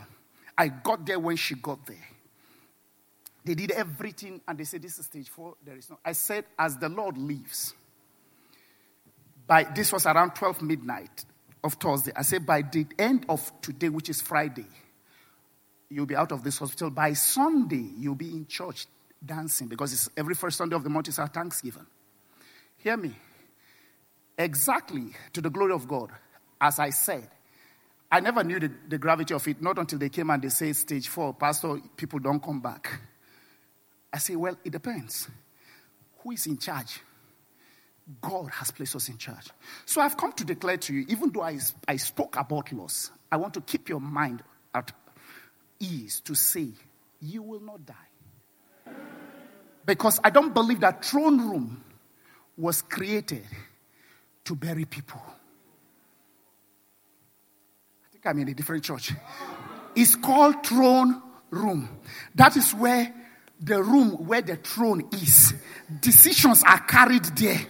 I 0.57 0.69
got 0.69 1.05
there 1.05 1.19
when 1.19 1.35
she 1.35 1.55
got 1.55 1.85
there. 1.85 2.07
They 3.43 3.53
did 3.53 3.71
everything 3.71 4.39
and 4.47 4.57
they 4.57 4.63
said, 4.63 4.81
This 4.81 4.97
is 4.97 5.07
stage 5.07 5.27
four. 5.27 5.55
There 5.61 5.75
is 5.75 5.89
no. 5.89 5.99
I 6.05 6.13
said, 6.13 6.45
As 6.57 6.77
the 6.77 6.87
Lord 6.87 7.17
lives, 7.17 7.73
by 9.45 9.65
this 9.65 9.91
was 9.91 10.05
around 10.05 10.35
12 10.35 10.61
midnight 10.61 11.25
of 11.65 11.73
Thursday. 11.73 12.13
I 12.15 12.21
said, 12.21 12.45
By 12.45 12.61
the 12.61 12.85
end 12.97 13.25
of 13.27 13.51
today, 13.61 13.89
which 13.89 14.07
is 14.07 14.21
Friday, 14.21 14.67
you'll 15.89 16.05
be 16.05 16.15
out 16.15 16.31
of 16.31 16.45
this 16.45 16.57
hospital. 16.57 16.89
By 16.89 17.11
Sunday, 17.11 17.89
you'll 17.97 18.15
be 18.15 18.31
in 18.31 18.47
church 18.47 18.87
dancing 19.25 19.67
because 19.67 19.91
it's 19.91 20.09
every 20.15 20.33
first 20.33 20.57
Sunday 20.57 20.77
of 20.77 20.83
the 20.85 20.89
month 20.89 21.09
is 21.09 21.19
our 21.19 21.27
Thanksgiving. 21.27 21.87
Hear 22.77 22.95
me. 22.95 23.13
Exactly 24.37 25.13
to 25.33 25.41
the 25.41 25.49
glory 25.49 25.73
of 25.73 25.89
God, 25.89 26.09
as 26.61 26.79
I 26.79 26.91
said. 26.91 27.27
I 28.13 28.19
never 28.19 28.43
knew 28.43 28.59
the, 28.59 28.69
the 28.89 28.99
gravity 28.99 29.33
of 29.33 29.47
it, 29.47 29.59
not 29.59 29.79
until 29.79 29.97
they 29.97 30.09
came 30.09 30.29
and 30.29 30.39
they 30.39 30.49
say 30.49 30.71
stage 30.73 31.07
four, 31.07 31.33
Pastor, 31.33 31.77
people 31.97 32.19
don't 32.19 32.43
come 32.43 32.59
back. 32.59 32.99
I 34.13 34.19
say, 34.19 34.35
well, 34.35 34.55
it 34.63 34.71
depends. 34.71 35.27
Who 36.19 36.29
is 36.29 36.45
in 36.45 36.59
charge? 36.59 36.99
God 38.21 38.51
has 38.51 38.69
placed 38.69 38.95
us 38.95 39.09
in 39.09 39.17
charge. 39.17 39.47
So 39.87 39.99
I've 39.99 40.15
come 40.15 40.31
to 40.33 40.45
declare 40.45 40.77
to 40.77 40.93
you, 40.93 41.07
even 41.09 41.31
though 41.31 41.41
I, 41.41 41.57
I 41.87 41.95
spoke 41.95 42.35
about 42.37 42.71
loss, 42.71 43.09
I 43.31 43.37
want 43.37 43.55
to 43.55 43.61
keep 43.61 43.89
your 43.89 43.99
mind 43.99 44.43
at 44.75 44.91
ease 45.79 46.19
to 46.25 46.35
say, 46.35 46.67
you 47.19 47.41
will 47.41 47.61
not 47.61 47.83
die. 47.83 48.93
Because 49.87 50.19
I 50.23 50.29
don't 50.29 50.53
believe 50.53 50.81
that 50.81 51.03
throne 51.03 51.49
room 51.49 51.83
was 52.57 52.83
created 52.83 53.47
to 54.45 54.53
bury 54.53 54.85
people. 54.85 55.19
I'm 58.25 58.39
in 58.39 58.47
a 58.49 58.53
different 58.53 58.83
church. 58.83 59.11
It's 59.95 60.15
called 60.15 60.65
throne 60.65 61.21
room. 61.49 61.89
That 62.35 62.57
is 62.57 62.71
where 62.73 63.13
the 63.59 63.81
room 63.81 64.27
where 64.27 64.41
the 64.41 64.55
throne 64.55 65.07
is. 65.13 65.53
Decisions 66.01 66.63
are 66.63 66.79
carried 66.79 67.25
there. 67.37 67.61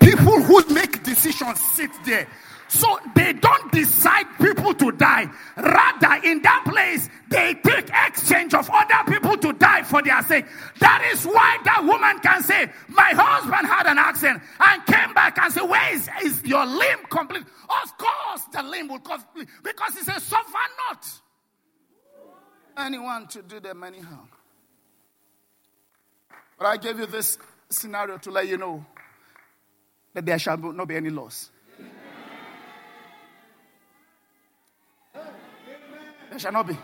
People 0.00 0.42
who 0.42 0.64
make 0.74 1.02
decisions 1.02 1.60
sit 1.60 1.90
there. 2.04 2.26
So 2.72 2.98
they 3.14 3.34
don't 3.34 3.70
decide 3.70 4.24
people 4.40 4.72
to 4.72 4.92
die. 4.92 5.28
Rather, 5.58 6.26
in 6.26 6.40
that 6.40 6.64
place, 6.64 7.06
they 7.28 7.52
take 7.52 7.90
exchange 8.06 8.54
of 8.54 8.70
other 8.72 9.12
people 9.12 9.36
to 9.36 9.52
die 9.52 9.82
for 9.82 10.00
their 10.00 10.22
sake. 10.22 10.46
That 10.78 11.06
is 11.12 11.26
why 11.26 11.58
that 11.64 11.84
woman 11.84 12.18
can 12.20 12.42
say, 12.42 12.70
My 12.88 13.12
husband 13.14 13.68
had 13.68 13.86
an 13.86 13.98
accident 13.98 14.42
and 14.58 14.86
came 14.86 15.12
back 15.12 15.36
and 15.36 15.52
say, 15.52 15.60
Where 15.60 15.94
is, 15.94 16.08
is 16.24 16.42
your 16.44 16.64
limb 16.64 17.00
complete? 17.10 17.42
Of 17.82 17.98
course, 17.98 18.44
the 18.54 18.62
limb 18.62 18.88
will 18.88 19.00
complete 19.00 19.48
because 19.62 19.92
he 19.92 20.04
says, 20.04 20.22
Suffer 20.22 20.58
not 20.88 21.06
anyone 22.78 23.26
to 23.28 23.42
do 23.42 23.60
them 23.60 23.84
anyhow. 23.84 24.20
But 26.58 26.68
I 26.68 26.78
gave 26.78 26.98
you 26.98 27.04
this 27.04 27.36
scenario 27.68 28.16
to 28.16 28.30
let 28.30 28.48
you 28.48 28.56
know 28.56 28.82
that 30.14 30.24
there 30.24 30.38
shall 30.38 30.56
not 30.56 30.88
be 30.88 30.96
any 30.96 31.10
loss. 31.10 31.50
There 36.32 36.38
shall 36.38 36.52
not 36.52 36.66
be. 36.66 36.78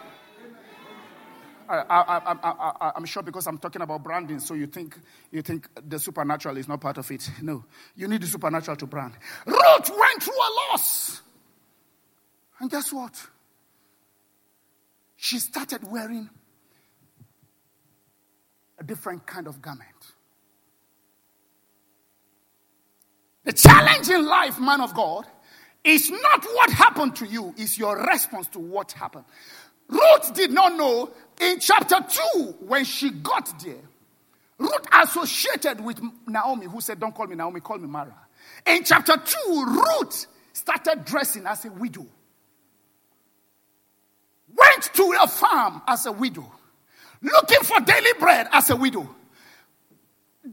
I, 1.70 2.92
am 2.94 3.06
sure 3.06 3.22
because 3.22 3.46
I'm 3.46 3.56
talking 3.56 3.80
about 3.80 4.02
branding, 4.02 4.40
so 4.40 4.52
you 4.52 4.66
think 4.66 4.94
you 5.30 5.40
think 5.40 5.66
the 5.88 5.98
supernatural 5.98 6.58
is 6.58 6.68
not 6.68 6.82
part 6.82 6.98
of 6.98 7.10
it. 7.10 7.30
No, 7.40 7.64
you 7.96 8.08
need 8.08 8.20
the 8.20 8.26
supernatural 8.26 8.76
to 8.76 8.86
brand. 8.86 9.14
Ruth 9.46 9.90
went 9.98 10.22
through 10.22 10.34
a 10.34 10.50
loss, 10.70 11.22
and 12.60 12.70
guess 12.70 12.92
what? 12.92 13.26
She 15.16 15.38
started 15.38 15.90
wearing 15.90 16.28
a 18.78 18.84
different 18.84 19.26
kind 19.26 19.46
of 19.46 19.62
garment. 19.62 19.88
The 23.44 23.54
challenge 23.54 24.10
in 24.10 24.26
life, 24.26 24.60
man 24.60 24.82
of 24.82 24.92
God, 24.92 25.24
is 25.88 26.10
not 26.10 26.44
what 26.44 26.70
happened 26.70 27.16
to 27.16 27.26
you, 27.26 27.54
it's 27.56 27.78
your 27.78 27.96
response 27.96 28.46
to 28.48 28.58
what 28.58 28.92
happened. 28.92 29.24
Ruth 29.88 30.34
did 30.34 30.50
not 30.52 30.76
know 30.76 31.10
in 31.40 31.58
chapter 31.60 31.96
2 32.34 32.56
when 32.60 32.84
she 32.84 33.10
got 33.10 33.52
there. 33.64 33.80
Ruth 34.58 34.86
associated 34.92 35.80
with 35.80 36.00
Naomi, 36.26 36.66
who 36.66 36.80
said, 36.80 37.00
Don't 37.00 37.14
call 37.14 37.26
me 37.26 37.36
Naomi, 37.36 37.60
call 37.60 37.78
me 37.78 37.88
Mara. 37.88 38.14
In 38.66 38.84
chapter 38.84 39.16
2, 39.16 39.64
Ruth 39.66 40.26
started 40.52 41.04
dressing 41.04 41.46
as 41.46 41.64
a 41.64 41.70
widow, 41.70 42.06
went 44.54 44.82
to 44.94 45.16
a 45.22 45.26
farm 45.26 45.80
as 45.86 46.04
a 46.06 46.12
widow, 46.12 46.50
looking 47.22 47.60
for 47.62 47.80
daily 47.80 48.12
bread 48.18 48.48
as 48.52 48.68
a 48.70 48.76
widow. 48.76 49.08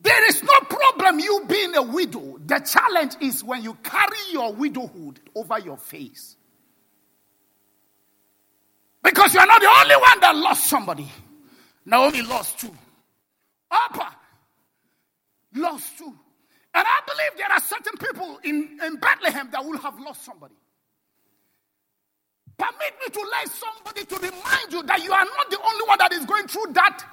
There 0.02 0.28
is 0.28 0.44
no 0.44 0.54
problem 0.68 1.20
you 1.20 1.46
being 1.48 1.75
a 1.75 1.82
widow. 1.82 2.38
The 2.46 2.60
challenge 2.60 3.14
is 3.22 3.44
when 3.44 3.64
you 3.64 3.75
carry 3.75 4.18
your 4.32 4.54
widowhood 4.54 5.20
over 5.36 5.60
your 5.60 5.78
face. 5.78 6.36
Because 9.04 9.34
you 9.34 9.40
are 9.40 9.46
not 9.46 9.62
the 9.62 9.68
only 9.68 9.96
one 9.96 10.20
that 10.20 10.36
lost 10.36 10.68
somebody. 10.68 11.10
Naomi 11.86 12.24
lost 12.24 12.60
too. 12.60 12.75
Orpah 13.72 14.12
lost 15.56 15.98
too. 15.98 16.14
And 16.74 16.86
I 16.86 17.00
believe 17.08 17.38
there 17.38 17.52
are 17.52 17.62
certain 17.62 17.98
people 17.98 18.40
in, 18.44 18.80
in 18.84 18.96
Bethlehem 18.98 19.50
that 19.52 19.64
will 19.64 19.78
have 19.78 19.98
lost 20.00 20.25
somebody. 20.25 20.56
Permit 22.58 22.94
me 23.02 23.14
to 23.14 23.30
let 23.32 23.50
somebody 23.50 24.06
to 24.06 24.16
remind 24.16 24.74
you 24.74 24.84
that 24.84 25.04
you 25.04 25.12
are 25.12 25.25
not 25.25 25.50
the 25.50 25.58
only 25.58 25.88
one 25.88 25.98
that 26.00 26.12
is 26.14 26.25
going 26.25 26.48
through 26.48 26.74
that 26.74 27.06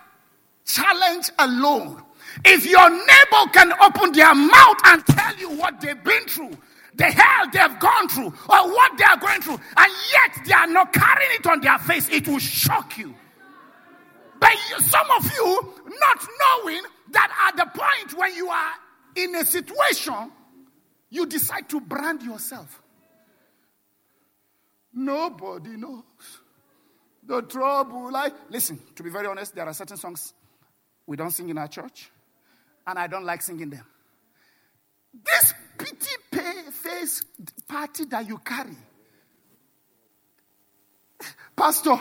challenge 0.64 1.30
alone. 1.38 2.02
If 2.44 2.66
your 2.66 2.90
neighbor 2.90 3.52
can 3.52 3.72
open 3.80 4.12
their 4.12 4.34
mouth 4.34 4.76
and 4.84 5.06
tell 5.06 5.36
you 5.36 5.50
what 5.50 5.80
they've 5.80 6.02
been 6.02 6.24
through, 6.26 6.56
the 6.94 7.04
hell 7.04 7.46
they've 7.52 7.78
gone 7.78 8.08
through, 8.08 8.26
or 8.26 8.68
what 8.68 8.98
they 8.98 9.04
are 9.04 9.16
going 9.16 9.40
through, 9.40 9.58
and 9.76 9.92
yet 10.12 10.44
they 10.46 10.52
are 10.52 10.66
not 10.66 10.92
carrying 10.92 11.30
it 11.32 11.46
on 11.46 11.60
their 11.60 11.78
face, 11.78 12.08
it 12.10 12.26
will 12.28 12.38
shock 12.38 12.98
you. 12.98 13.14
But 14.38 14.52
some 14.80 15.06
of 15.16 15.24
you 15.32 15.74
not 16.00 16.26
knowing 16.40 16.82
that 17.12 17.48
at 17.48 17.56
the 17.56 17.78
point 17.78 18.18
when 18.18 18.34
you 18.34 18.48
are 18.48 18.72
in 19.16 19.34
a 19.36 19.44
situation, 19.44 20.32
you 21.10 21.26
decide 21.26 21.68
to 21.68 21.80
brand 21.80 22.22
yourself. 22.22 22.82
Nobody 24.92 25.76
knows 25.76 26.02
the 27.22 27.42
trouble. 27.42 28.10
Like, 28.10 28.34
listen, 28.50 28.80
to 28.96 29.02
be 29.02 29.10
very 29.10 29.26
honest, 29.26 29.54
there 29.54 29.66
are 29.66 29.74
certain 29.74 29.96
songs 29.96 30.34
we 31.06 31.16
don't 31.16 31.30
sing 31.30 31.48
in 31.48 31.58
our 31.58 31.68
church 31.68 32.10
and 32.86 32.98
I 32.98 33.06
don't 33.06 33.24
like 33.24 33.42
singing 33.42 33.70
them. 33.70 33.84
This 35.24 35.54
pity 35.78 36.70
face 36.72 37.24
party 37.68 38.04
that 38.06 38.26
you 38.26 38.38
carry, 38.38 38.76
Pastor, 41.56 41.98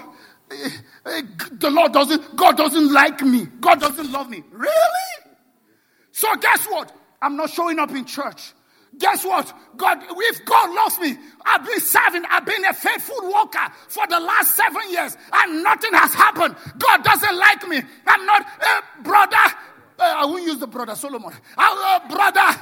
eh, 0.51 0.69
eh, 1.05 1.21
the 1.51 1.69
Lord 1.69 1.91
doesn't, 1.91 2.35
God 2.35 2.57
doesn't 2.57 2.91
like 2.91 3.21
me. 3.21 3.45
God 3.59 3.79
doesn't 3.79 4.11
love 4.11 4.29
me. 4.29 4.43
Really? 4.51 4.71
So 6.11 6.33
guess 6.37 6.65
what? 6.67 6.91
I'm 7.21 7.35
not 7.35 7.49
showing 7.49 7.79
up 7.79 7.91
in 7.91 8.05
church. 8.05 8.53
Guess 8.97 9.23
what? 9.25 9.53
God, 9.77 9.99
if 10.03 10.45
God 10.45 10.73
loves 10.75 10.99
me, 10.99 11.17
I've 11.45 11.65
been 11.65 11.79
serving, 11.79 12.23
I've 12.29 12.45
been 12.45 12.65
a 12.65 12.73
faithful 12.73 13.21
worker 13.31 13.71
for 13.87 14.05
the 14.07 14.19
last 14.19 14.55
seven 14.55 14.81
years, 14.89 15.15
and 15.31 15.63
nothing 15.63 15.93
has 15.93 16.13
happened. 16.13 16.55
God 16.77 17.03
doesn't 17.03 17.37
like 17.37 17.67
me. 17.67 17.81
I'm 18.05 18.25
not, 18.25 18.41
a 18.41 19.01
brother, 19.03 19.37
uh, 19.37 19.49
Eh, 20.01 20.13
I 20.17 20.25
won't 20.25 20.43
use 20.43 20.57
the 20.57 20.65
brother 20.67 20.95
Solomon. 20.95 21.31
Our 21.55 22.09
brother, 22.09 22.59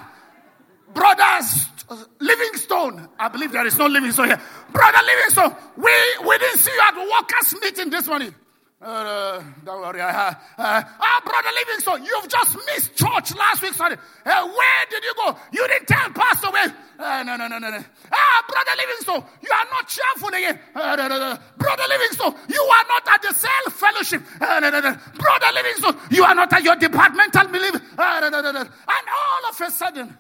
Brothers, 0.94 1.66
uh, 1.88 2.04
Livingstone. 2.20 3.08
I 3.18 3.30
believe 3.30 3.54
there 3.54 3.66
is 3.66 3.78
no 3.78 3.88
Livingstone 3.88 4.28
here. 4.28 4.42
Brother 4.74 5.00
Livingstone, 5.06 5.56
we, 5.78 5.92
we 6.28 6.38
didn't 6.38 6.60
see 6.60 6.72
you 6.72 6.82
at 6.82 6.96
workers' 6.98 7.56
meeting 7.62 7.90
this 7.90 8.08
morning. 8.08 8.36
Uh, 8.82 9.44
don't 9.66 9.82
worry. 9.82 10.00
Uh, 10.00 10.08
uh, 10.08 10.34
ah, 10.58 11.22
Brother 11.26 11.50
Livingstone, 11.54 12.06
you've 12.06 12.30
just 12.30 12.56
missed 12.66 12.96
church 12.96 13.36
last 13.36 13.62
week. 13.62 13.74
Sorry. 13.74 13.96
Uh, 14.26 14.48
where 14.48 14.86
did 14.90 15.04
you 15.04 15.14
go? 15.16 15.38
You 15.52 15.68
didn't 15.68 15.88
tell 15.88 16.10
Pastor 16.12 16.50
where. 16.50 16.74
Uh, 16.98 17.24
no, 17.24 17.36
no, 17.36 17.48
no, 17.48 17.60
no, 17.60 17.70
no. 17.70 17.84
Ah, 18.12 18.46
Brother 18.48 18.72
Livingstone, 18.78 19.24
you 19.42 19.50
are 19.52 19.66
not 19.70 19.88
cheerful 19.88 20.30
again. 20.30 20.60
Uh, 20.74 20.96
no, 20.96 21.08
no, 21.10 21.20
no. 21.20 21.38
Brother 21.58 21.84
Livingstone, 21.90 22.36
you 22.48 22.62
are 22.62 22.86
not 22.88 23.08
at 23.10 23.22
the 23.22 23.34
cell 23.34 23.72
fellowship. 23.72 24.22
Uh, 24.40 24.60
no, 24.62 24.70
no, 24.70 24.80
no. 24.80 24.98
Brother 25.18 25.48
Livingstone, 25.56 25.98
you 26.12 26.24
are 26.24 26.36
not 26.36 26.54
at 26.54 26.64
your 26.64 26.76
departmental 26.78 27.48
belief. 27.48 27.76
Uh, 27.98 28.20
no, 28.22 28.30
no, 28.30 28.42
no, 28.42 28.52
no. 28.52 28.62
And 28.62 28.70
all 28.88 29.50
of 29.50 29.60
a 29.60 29.72
sudden, 29.72 30.18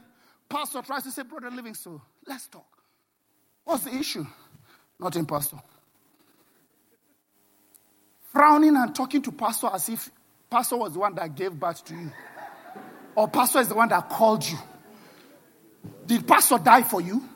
Pastor 0.50 0.82
tries 0.82 1.04
to 1.04 1.12
say, 1.12 1.24
Brother 1.24 1.50
Livingstone, 1.50 2.02
let's 2.28 2.48
talk. 2.50 2.68
What's 3.64 3.86
the 3.86 3.96
issue? 3.96 4.26
Nothing, 5.00 5.26
Pastor 5.26 5.60
frowning 8.32 8.76
and 8.76 8.94
talking 8.96 9.22
to 9.24 9.32
pastor 9.32 9.70
as 9.74 9.90
if 9.90 10.10
pastor 10.50 10.78
was 10.78 10.94
the 10.94 11.00
one 11.00 11.16
that 11.16 11.36
gave 11.36 11.54
birth 11.54 11.84
to 11.86 11.94
you. 11.94 12.12
Or 13.16 13.28
pastor 13.28 13.60
is 13.60 13.68
the 13.68 13.76
one 13.76 13.90
that 13.90 14.10
called 14.10 14.48
you. 14.48 14.58
Did 16.06 16.28
pastor 16.28 16.58
die 16.58 16.84
for 16.84 17.02
you? 17.02 17.28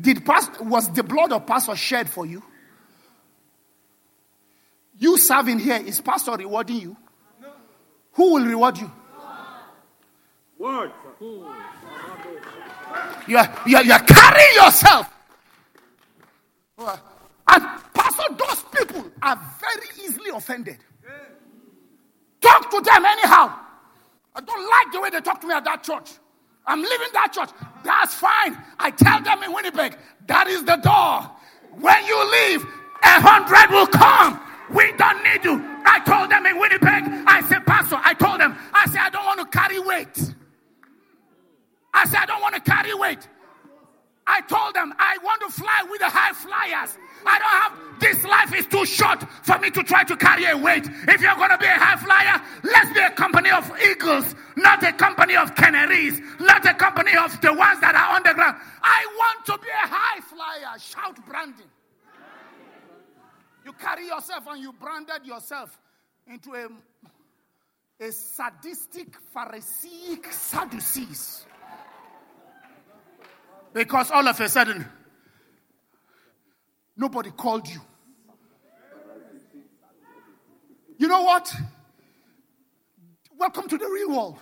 Did 0.00 0.24
pastor 0.24 0.62
was 0.62 0.92
the 0.92 1.02
blood 1.02 1.32
of 1.32 1.46
pastor 1.46 1.74
shed 1.76 2.08
for 2.08 2.24
you? 2.24 2.42
You 4.98 5.16
serving 5.16 5.58
here 5.58 5.76
is 5.76 6.00
pastor 6.00 6.32
rewarding 6.32 6.80
you? 6.80 6.96
Who 8.12 8.34
will 8.34 8.44
reward 8.44 8.78
you? 8.78 8.90
Word. 10.58 10.90
You 13.28 13.36
are, 13.36 13.62
you 13.66 13.76
are, 13.76 13.84
you 13.84 13.92
are 13.92 14.02
carrying 14.02 14.54
yourself. 14.54 15.10
And 17.48 17.64
Pastor, 18.18 18.34
those 18.34 18.62
people 18.72 19.10
are 19.22 19.40
very 19.60 20.04
easily 20.04 20.30
offended. 20.30 20.78
Talk 22.40 22.70
to 22.70 22.80
them 22.80 23.04
anyhow. 23.04 23.54
I 24.34 24.40
don't 24.40 24.68
like 24.70 24.92
the 24.92 25.00
way 25.00 25.10
they 25.10 25.20
talk 25.20 25.40
to 25.40 25.46
me 25.46 25.54
at 25.54 25.64
that 25.64 25.82
church. 25.82 26.12
I'm 26.66 26.80
leaving 26.82 27.08
that 27.12 27.32
church. 27.32 27.50
That's 27.84 28.14
fine. 28.14 28.56
I 28.78 28.90
tell 28.90 29.22
them 29.22 29.42
in 29.42 29.52
Winnipeg, 29.52 29.96
that 30.26 30.46
is 30.46 30.64
the 30.64 30.76
door. 30.76 31.30
When 31.80 32.04
you 32.06 32.30
leave, 32.30 32.64
a 33.02 33.20
hundred 33.20 33.74
will 33.74 33.86
come. 33.86 34.40
We 34.70 34.92
don't 34.96 35.22
need 35.24 35.44
you. 35.44 35.64
I 35.84 36.00
told 36.00 36.30
them 36.30 36.44
in 36.44 36.58
Winnipeg, 36.58 37.04
I 37.26 37.42
said, 37.48 37.64
Pastor, 37.64 37.98
I 38.02 38.12
told 38.14 38.40
them, 38.40 38.56
I 38.74 38.86
said, 38.86 39.00
I 39.00 39.10
don't 39.10 39.24
want 39.24 39.40
to 39.50 39.58
carry 39.58 39.78
weight. 39.78 40.34
I 41.94 42.04
said, 42.06 42.18
I 42.18 42.26
don't 42.26 42.42
want 42.42 42.54
to 42.54 42.60
carry 42.60 42.94
weight. 42.94 43.26
I 44.28 44.42
told 44.42 44.74
them, 44.74 44.92
I 44.98 45.16
want 45.24 45.40
to 45.40 45.48
fly 45.48 45.86
with 45.90 46.00
the 46.00 46.10
high 46.10 46.34
flyers. 46.34 46.98
I 47.24 47.38
don't 47.38 47.48
have, 47.48 48.00
this 48.00 48.24
life 48.24 48.54
is 48.54 48.66
too 48.66 48.84
short 48.84 49.24
for 49.42 49.58
me 49.58 49.70
to 49.70 49.82
try 49.82 50.04
to 50.04 50.16
carry 50.16 50.44
a 50.44 50.56
weight. 50.56 50.86
If 50.86 51.22
you're 51.22 51.34
going 51.34 51.50
to 51.50 51.56
be 51.58 51.64
a 51.64 51.78
high 51.80 51.96
flyer, 51.96 52.40
let's 52.62 52.92
be 52.92 53.00
a 53.00 53.10
company 53.10 53.50
of 53.50 53.72
eagles, 53.90 54.34
not 54.56 54.82
a 54.84 54.92
company 54.92 55.34
of 55.34 55.54
canaries, 55.56 56.20
not 56.40 56.64
a 56.66 56.74
company 56.74 57.16
of 57.16 57.40
the 57.40 57.54
ones 57.54 57.80
that 57.80 57.94
are 57.94 58.16
on 58.16 58.22
the 58.22 58.34
ground. 58.34 58.58
I 58.82 59.06
want 59.16 59.46
to 59.46 59.58
be 59.58 59.68
a 59.68 59.88
high 59.88 60.20
flyer. 60.20 60.78
Shout 60.78 61.26
branding. 61.26 61.72
You 63.64 63.72
carry 63.72 64.06
yourself 64.06 64.46
and 64.46 64.60
you 64.60 64.72
branded 64.74 65.24
yourself 65.24 65.78
into 66.30 66.52
a, 66.52 66.68
a 68.04 68.12
sadistic, 68.12 69.08
Pharisaic 69.32 70.30
Sadducees. 70.30 71.46
Because 73.72 74.10
all 74.10 74.26
of 74.26 74.40
a 74.40 74.48
sudden, 74.48 74.86
Nobody 76.98 77.30
called 77.30 77.68
you. 77.68 77.80
You 80.98 81.06
know 81.06 81.22
what? 81.22 81.54
Welcome 83.38 83.68
to 83.68 83.78
the 83.78 83.86
real 83.86 84.10
world. 84.10 84.38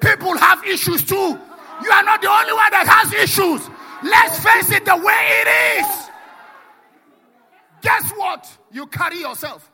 People 0.00 0.34
have 0.38 0.64
issues 0.64 1.04
too. 1.04 1.14
You 1.14 1.90
are 1.90 2.02
not 2.02 2.22
the 2.22 2.30
only 2.30 2.54
one 2.54 2.70
that 2.70 2.86
has 2.88 3.12
issues. 3.12 3.68
Let's 4.02 4.38
face 4.38 4.74
it 4.74 4.86
the 4.86 4.96
way 4.96 5.42
it 5.44 5.84
is. 5.84 6.08
Guess 7.82 8.12
what? 8.12 8.58
You 8.72 8.86
carry 8.86 9.18
yourself 9.18 9.70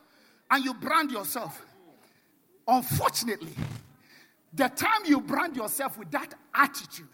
and 0.51 0.65
you 0.65 0.73
brand 0.73 1.11
yourself. 1.11 1.65
Unfortunately, 2.67 3.53
the 4.53 4.67
time 4.67 5.05
you 5.05 5.21
brand 5.21 5.55
yourself 5.55 5.97
with 5.97 6.11
that 6.11 6.33
attitude, 6.53 7.07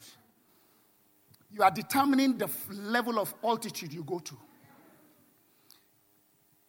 you 1.55 1.63
are 1.63 1.71
determining 1.71 2.37
the 2.37 2.49
level 2.69 3.17
of 3.17 3.33
altitude 3.41 3.93
you 3.93 4.03
go 4.03 4.19
to. 4.19 4.35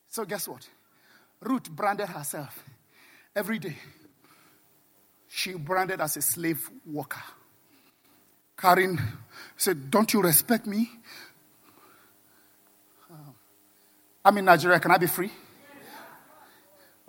So, 0.08 0.24
guess 0.24 0.46
what? 0.46 0.66
Ruth 1.40 1.68
branded 1.68 2.08
herself 2.08 2.62
every 3.34 3.58
day. 3.58 3.76
She 5.28 5.54
branded 5.54 6.00
as 6.00 6.16
a 6.16 6.22
slave 6.22 6.70
worker. 6.86 7.22
Karen 8.56 8.98
said, 9.56 9.90
Don't 9.90 10.12
you 10.14 10.22
respect 10.22 10.66
me? 10.66 10.88
I'm 14.24 14.38
in 14.38 14.44
Nigeria. 14.44 14.78
Can 14.80 14.92
I 14.92 14.98
be 14.98 15.06
free? 15.06 15.30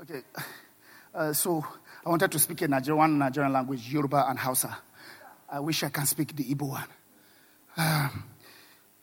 Okay. 0.01 0.21
Uh, 1.13 1.31
so 1.33 1.65
I 2.05 2.09
wanted 2.09 2.31
to 2.31 2.39
speak 2.39 2.63
in 2.63 2.71
Nigerian, 2.71 3.17
Nigerian 3.19 3.53
language, 3.53 3.91
Yoruba 3.91 4.25
and 4.29 4.37
Hausa. 4.37 4.77
I 5.49 5.59
wish 5.59 5.83
I 5.83 5.89
can 5.89 6.05
speak 6.05 6.35
the 6.35 6.43
Igbo 6.43 6.69
one. 6.69 6.83
Um, 7.77 8.23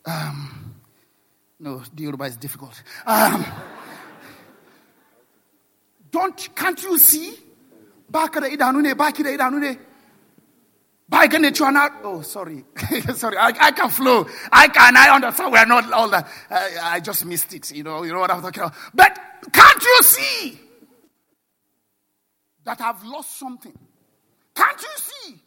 um, 0.06 0.74
no, 1.60 1.82
the 1.94 2.02
Yoruba 2.02 2.24
is 2.24 2.36
difficult. 2.36 2.82
Um, 3.06 3.44
don't, 6.10 6.54
can't 6.54 6.82
you 6.82 6.98
see? 6.98 7.36
Baka 8.10 8.40
da 8.40 8.48
idanu 8.48 8.82
ne, 8.82 8.94
baki 8.94 9.22
da 9.24 9.30
idanu 9.30 9.60
ne. 9.60 9.78
By 11.08 11.26
not, 11.26 11.92
oh, 12.02 12.22
sorry. 12.22 12.64
sorry, 13.14 13.36
I, 13.36 13.48
I 13.60 13.70
can 13.72 13.90
flow. 13.90 14.26
I 14.50 14.68
can, 14.68 14.96
I 14.96 15.14
understand 15.14 15.52
we're 15.52 15.66
not 15.66 15.92
all 15.92 16.08
that. 16.08 16.26
I, 16.50 16.94
I 16.96 17.00
just 17.00 17.24
missed 17.26 17.52
it, 17.54 17.70
you 17.72 17.84
know, 17.84 18.02
you 18.02 18.12
know 18.12 18.20
what 18.20 18.30
I'm 18.30 18.40
talking 18.40 18.62
about. 18.62 18.74
But 18.94 19.18
can't 19.52 19.82
you 19.82 20.02
see 20.02 20.60
that 22.64 22.80
I've 22.80 23.04
lost 23.04 23.38
something? 23.38 23.78
Can't 24.54 24.80
you 24.82 24.88
see 24.96 25.42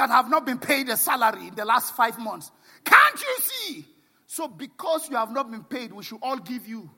that 0.00 0.10
I've 0.10 0.30
not 0.30 0.46
been 0.46 0.56
paid 0.58 0.88
a 0.88 0.96
salary 0.96 1.48
in 1.48 1.54
the 1.54 1.66
last 1.66 1.94
five 1.94 2.18
months? 2.18 2.50
Can't 2.84 3.20
you 3.20 3.36
see? 3.40 3.84
So 4.26 4.48
because 4.48 5.10
you 5.10 5.16
have 5.16 5.30
not 5.30 5.50
been 5.50 5.62
paid, 5.62 5.92
we 5.92 6.02
should 6.02 6.20
all 6.22 6.38
give 6.38 6.66
you 6.66 6.88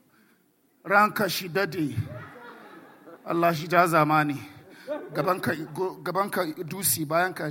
ranka 0.84 1.24
shidadi. 1.24 1.98
Allah 3.26 3.52
shi 3.52 3.66
ja 3.66 3.86
zamani 3.88 4.38
gabanka 5.12 6.54
dusi 6.62 7.06
bayan 7.06 7.34
ka 7.34 7.50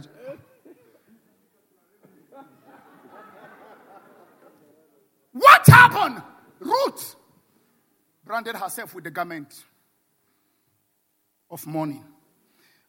What 5.33 5.65
happened? 5.67 6.21
Ruth 6.59 7.15
branded 8.23 8.55
herself 8.55 8.93
with 8.95 9.03
the 9.03 9.11
garment 9.11 9.63
of 11.49 11.65
mourning. 11.67 12.05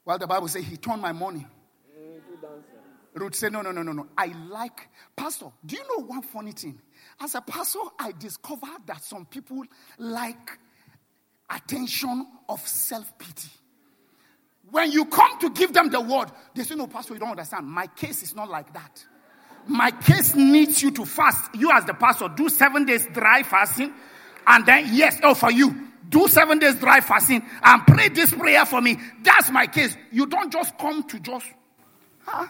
While 0.04 0.18
the 0.18 0.26
Bible 0.28 0.46
says 0.46 0.64
he 0.64 0.76
turned 0.76 1.02
my 1.02 1.12
mourning. 1.12 1.46
Ruth 3.14 3.34
said, 3.34 3.52
No, 3.52 3.62
no, 3.62 3.72
no, 3.72 3.82
no, 3.82 3.92
no. 3.92 4.06
I 4.16 4.32
like, 4.48 4.88
Pastor, 5.16 5.46
do 5.64 5.76
you 5.76 5.82
know 5.82 6.04
one 6.04 6.22
funny 6.22 6.52
thing? 6.52 6.80
As 7.20 7.34
a 7.34 7.40
pastor, 7.40 7.80
I 7.98 8.12
discovered 8.12 8.86
that 8.86 9.02
some 9.02 9.26
people 9.26 9.62
like 9.98 10.58
attention 11.50 12.26
of 12.48 12.66
self 12.66 13.16
pity. 13.18 13.50
When 14.70 14.90
you 14.90 15.04
come 15.04 15.38
to 15.40 15.50
give 15.50 15.72
them 15.74 15.90
the 15.90 16.00
word, 16.00 16.30
they 16.54 16.62
say, 16.62 16.74
No, 16.74 16.86
Pastor, 16.86 17.14
you 17.14 17.20
don't 17.20 17.30
understand. 17.30 17.66
My 17.66 17.86
case 17.88 18.22
is 18.22 18.34
not 18.34 18.48
like 18.48 18.72
that. 18.72 19.04
My 19.66 19.90
case 19.90 20.34
needs 20.34 20.82
you 20.82 20.90
to 20.92 21.04
fast. 21.04 21.54
You, 21.54 21.70
as 21.72 21.84
the 21.84 21.94
pastor, 21.94 22.28
do 22.28 22.48
seven 22.48 22.84
days 22.84 23.06
dry 23.12 23.42
fasting. 23.42 23.92
And 24.46 24.66
then, 24.66 24.88
yes, 24.92 25.18
oh, 25.22 25.34
for 25.34 25.52
you, 25.52 25.88
do 26.08 26.26
seven 26.26 26.58
days 26.58 26.74
dry 26.76 27.00
fasting 27.00 27.44
and 27.62 27.86
pray 27.86 28.08
this 28.08 28.32
prayer 28.34 28.66
for 28.66 28.80
me. 28.80 28.98
That's 29.22 29.50
my 29.50 29.66
case. 29.66 29.96
You 30.10 30.26
don't 30.26 30.52
just 30.52 30.76
come 30.78 31.04
to 31.04 31.20
just, 31.20 31.46
huh? 32.24 32.46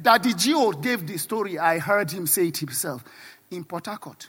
Daddy 0.00 0.34
G.O. 0.34 0.72
gave 0.72 1.06
the 1.06 1.16
story. 1.18 1.58
I 1.58 1.78
heard 1.78 2.10
him 2.10 2.26
say 2.26 2.48
it 2.48 2.58
himself 2.58 3.04
in 3.50 3.64
Port 3.64 3.86
Harcourt. 3.86 4.28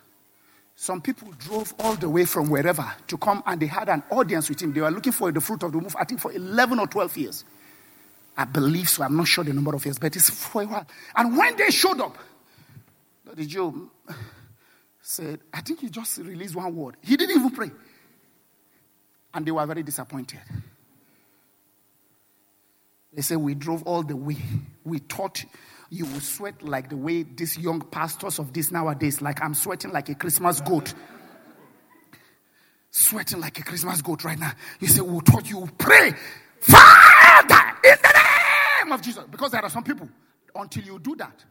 Some 0.75 1.01
people 1.01 1.31
drove 1.39 1.73
all 1.79 1.95
the 1.95 2.09
way 2.09 2.25
from 2.25 2.49
wherever 2.49 2.85
to 3.07 3.17
come 3.17 3.41
and 3.45 3.61
they 3.61 3.65
had 3.65 3.87
an 3.87 4.03
audience 4.09 4.49
with 4.49 4.61
him. 4.61 4.73
They 4.73 4.81
were 4.81 4.91
looking 4.91 5.13
for 5.13 5.31
the 5.31 5.39
fruit 5.39 5.63
of 5.63 5.71
the 5.71 5.79
move, 5.79 5.95
I 5.97 6.03
think, 6.03 6.19
for 6.19 6.33
11 6.33 6.79
or 6.79 6.87
12 6.87 7.17
years. 7.17 7.45
I 8.37 8.43
believe 8.43 8.89
so. 8.89 9.03
I'm 9.03 9.15
not 9.15 9.27
sure 9.27 9.45
the 9.45 9.53
number 9.53 9.73
of 9.73 9.85
years, 9.85 9.97
but 9.97 10.13
it's 10.15 10.29
for 10.29 10.63
a 10.63 10.65
while. 10.65 10.85
And 11.15 11.37
when 11.37 11.55
they 11.55 11.71
showed 11.71 12.01
up, 12.01 12.17
the 13.33 13.45
G.O. 13.45 13.89
said, 15.01 15.39
I 15.53 15.61
think 15.61 15.79
he 15.79 15.89
just 15.89 16.17
released 16.17 16.55
one 16.55 16.75
word. 16.75 16.97
He 17.01 17.15
didn't 17.15 17.37
even 17.37 17.51
pray. 17.51 17.71
And 19.33 19.45
they 19.45 19.51
were 19.51 19.65
very 19.65 19.83
disappointed. 19.83 20.39
They 23.15 23.21
say 23.21 23.37
we 23.37 23.55
drove 23.55 23.83
all 23.83 24.03
the 24.03 24.15
way. 24.15 24.37
We 24.83 24.99
thought 24.99 25.43
you 25.89 26.05
would 26.05 26.21
sweat 26.21 26.61
like 26.61 26.89
the 26.89 26.97
way 26.97 27.23
these 27.23 27.57
young 27.57 27.79
pastors 27.79 28.39
of 28.39 28.51
this 28.51 28.71
nowadays, 28.71 29.21
like 29.21 29.41
I'm 29.41 29.53
sweating 29.53 29.91
like 29.91 30.09
a 30.09 30.15
Christmas 30.15 30.59
goat. 30.59 30.93
Sweating 32.91 33.39
like 33.39 33.57
a 33.59 33.63
Christmas 33.63 34.01
goat 34.01 34.25
right 34.25 34.37
now. 34.37 34.51
You 34.81 34.87
say, 34.87 35.01
we 35.01 35.19
thought 35.21 35.49
you 35.49 35.59
would 35.59 35.77
pray, 35.77 36.13
Father, 36.59 37.77
in 37.85 37.95
the 38.01 38.21
name 38.83 38.91
of 38.91 39.01
Jesus. 39.01 39.23
Because 39.31 39.51
there 39.51 39.63
are 39.63 39.69
some 39.69 39.83
people, 39.83 40.09
until 40.53 40.83
you 40.83 40.99
do 40.99 41.15
that, 41.15 41.43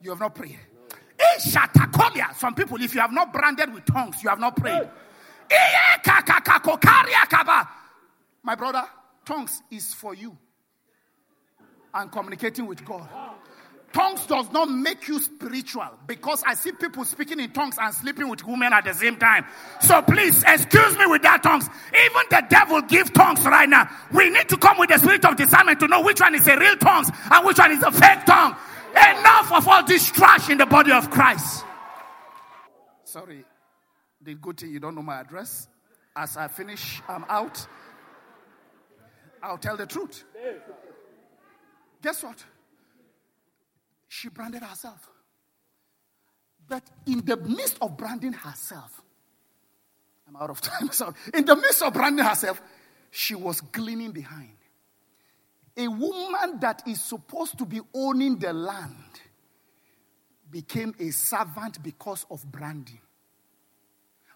you 0.00 0.10
have 0.10 0.20
not 0.20 0.34
prayed. 0.34 0.60
Some 2.36 2.54
people, 2.54 2.80
if 2.80 2.94
you 2.94 3.00
have 3.00 3.12
not 3.12 3.32
branded 3.32 3.72
with 3.74 3.84
tongues, 3.84 4.22
you 4.22 4.28
have 4.28 4.38
not 4.38 4.56
prayed. 4.56 4.88
My 8.42 8.54
brother, 8.54 8.84
tongues 9.24 9.62
is 9.70 9.92
for 9.94 10.14
you 10.14 10.36
and 11.94 12.10
communicating 12.10 12.66
with 12.66 12.84
God. 12.84 13.08
Tongues 13.94 14.26
does 14.26 14.50
not 14.50 14.68
make 14.68 15.06
you 15.06 15.20
spiritual 15.20 15.88
because 16.08 16.42
I 16.44 16.54
see 16.54 16.72
people 16.72 17.04
speaking 17.04 17.38
in 17.38 17.52
tongues 17.52 17.76
and 17.80 17.94
sleeping 17.94 18.28
with 18.28 18.44
women 18.44 18.72
at 18.72 18.84
the 18.84 18.92
same 18.92 19.16
time. 19.16 19.46
So 19.80 20.02
please 20.02 20.42
excuse 20.44 20.98
me 20.98 21.06
with 21.06 21.22
that 21.22 21.44
tongues. 21.44 21.68
Even 21.90 22.22
the 22.28 22.44
devil 22.50 22.82
give 22.82 23.12
tongues 23.12 23.44
right 23.44 23.68
now. 23.68 23.88
We 24.12 24.30
need 24.30 24.48
to 24.48 24.56
come 24.56 24.78
with 24.78 24.90
the 24.90 24.98
spirit 24.98 25.24
of 25.24 25.36
discernment 25.36 25.78
to 25.78 25.86
know 25.86 26.02
which 26.02 26.20
one 26.20 26.34
is 26.34 26.46
a 26.48 26.58
real 26.58 26.76
tongues 26.76 27.08
and 27.30 27.46
which 27.46 27.56
one 27.56 27.70
is 27.70 27.84
a 27.84 27.92
fake 27.92 28.24
tongue. 28.26 28.56
Enough 28.90 29.52
of 29.52 29.68
all 29.68 29.86
this 29.86 30.10
trash 30.10 30.50
in 30.50 30.58
the 30.58 30.66
body 30.66 30.90
of 30.90 31.08
Christ. 31.10 31.64
Sorry, 33.04 33.44
the 34.20 34.34
good 34.34 34.58
thing 34.58 34.70
you 34.70 34.80
don't 34.80 34.96
know 34.96 35.02
my 35.02 35.20
address. 35.20 35.68
As 36.16 36.36
I 36.36 36.48
finish, 36.48 37.00
I'm 37.08 37.24
out. 37.28 37.64
I'll 39.40 39.58
tell 39.58 39.76
the 39.76 39.86
truth. 39.86 40.24
Guess 42.04 42.22
what? 42.22 42.44
She 44.08 44.28
branded 44.28 44.62
herself. 44.62 45.08
But 46.68 46.82
in 47.06 47.24
the 47.24 47.38
midst 47.38 47.78
of 47.80 47.96
branding 47.96 48.34
herself, 48.34 49.00
I'm 50.28 50.36
out 50.36 50.50
of 50.50 50.60
time. 50.60 50.90
So 50.92 51.14
in 51.32 51.46
the 51.46 51.56
midst 51.56 51.80
of 51.80 51.94
branding 51.94 52.26
herself, 52.26 52.60
she 53.10 53.34
was 53.34 53.62
gleaning 53.62 54.10
behind. 54.10 54.50
A 55.78 55.88
woman 55.88 56.60
that 56.60 56.82
is 56.86 57.02
supposed 57.02 57.56
to 57.56 57.64
be 57.64 57.80
owning 57.94 58.36
the 58.36 58.52
land 58.52 59.20
became 60.50 60.94
a 61.00 61.08
servant 61.10 61.82
because 61.82 62.26
of 62.30 62.44
branding, 62.52 63.00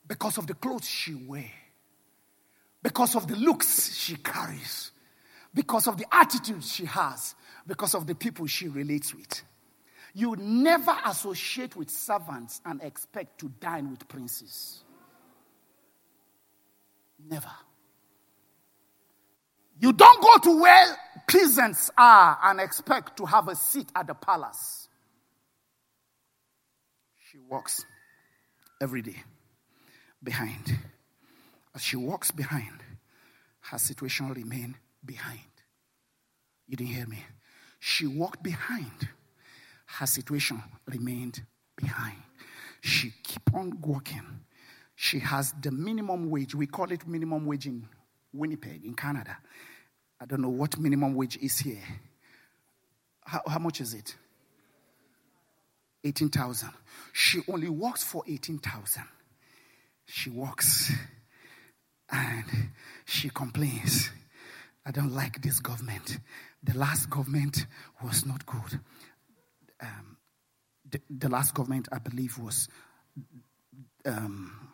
because 0.06 0.38
of 0.38 0.46
the 0.46 0.54
clothes 0.54 0.88
she 0.88 1.14
wears, 1.14 1.44
because 2.82 3.14
of 3.14 3.28
the 3.28 3.36
looks 3.36 3.94
she 3.94 4.16
carries, 4.16 4.90
because 5.52 5.86
of 5.86 5.98
the 5.98 6.06
attitude 6.10 6.64
she 6.64 6.86
has, 6.86 7.34
because 7.68 7.94
of 7.94 8.06
the 8.06 8.14
people 8.14 8.46
she 8.46 8.66
relates 8.66 9.14
with. 9.14 9.42
You 10.14 10.34
never 10.36 10.96
associate 11.04 11.76
with 11.76 11.90
servants 11.90 12.60
and 12.64 12.82
expect 12.82 13.38
to 13.40 13.52
dine 13.60 13.90
with 13.90 14.08
princes. 14.08 14.82
Never. 17.24 17.50
You 19.78 19.92
don't 19.92 20.20
go 20.20 20.50
to 20.50 20.60
where 20.62 20.96
peasants 21.28 21.90
are 21.96 22.38
and 22.42 22.58
expect 22.58 23.18
to 23.18 23.26
have 23.26 23.48
a 23.48 23.54
seat 23.54 23.90
at 23.94 24.06
the 24.06 24.14
palace. 24.14 24.88
She 27.30 27.38
walks 27.38 27.84
every 28.80 29.02
day 29.02 29.22
behind. 30.24 30.78
As 31.74 31.82
she 31.82 31.96
walks 31.96 32.30
behind, 32.30 32.82
her 33.60 33.78
situation 33.78 34.30
remains 34.30 34.76
behind. 35.04 35.40
You 36.66 36.76
didn't 36.76 36.94
hear 36.94 37.06
me. 37.06 37.18
She 37.78 38.06
walked 38.06 38.42
behind. 38.42 39.08
Her 39.86 40.06
situation 40.06 40.62
remained 40.86 41.42
behind. 41.76 42.18
She 42.80 43.12
keep 43.22 43.54
on 43.54 43.80
working. 43.80 44.22
She 44.94 45.20
has 45.20 45.54
the 45.60 45.70
minimum 45.70 46.30
wage. 46.30 46.54
We 46.54 46.66
call 46.66 46.90
it 46.92 47.06
minimum 47.06 47.46
wage 47.46 47.66
in 47.66 47.88
Winnipeg, 48.32 48.84
in 48.84 48.94
Canada. 48.94 49.36
I 50.20 50.26
don't 50.26 50.42
know 50.42 50.48
what 50.48 50.78
minimum 50.78 51.14
wage 51.14 51.38
is 51.40 51.58
here. 51.58 51.82
How, 53.24 53.42
how 53.46 53.58
much 53.58 53.80
is 53.80 53.94
it? 53.94 54.16
18,000. 56.04 56.70
She 57.12 57.40
only 57.48 57.68
works 57.68 58.02
for 58.04 58.22
18,000. 58.26 59.02
She 60.06 60.30
works 60.30 60.92
and 62.10 62.44
she 63.04 63.28
complains. 63.30 64.10
I 64.88 64.90
don't 64.90 65.14
like 65.14 65.42
this 65.42 65.60
government. 65.60 66.18
The 66.62 66.76
last 66.78 67.10
government 67.10 67.66
was 68.02 68.24
not 68.24 68.46
good. 68.46 68.80
Um, 69.82 70.16
the, 70.90 70.98
the, 71.10 71.28
last 71.28 71.52
government, 71.52 71.88
I 71.92 71.98
believe, 71.98 72.38
was 72.38 72.68
um, 74.06 74.70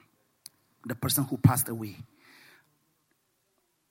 the 0.86 0.94
person 0.94 1.24
who 1.24 1.36
passed 1.36 1.68
away. 1.68 1.96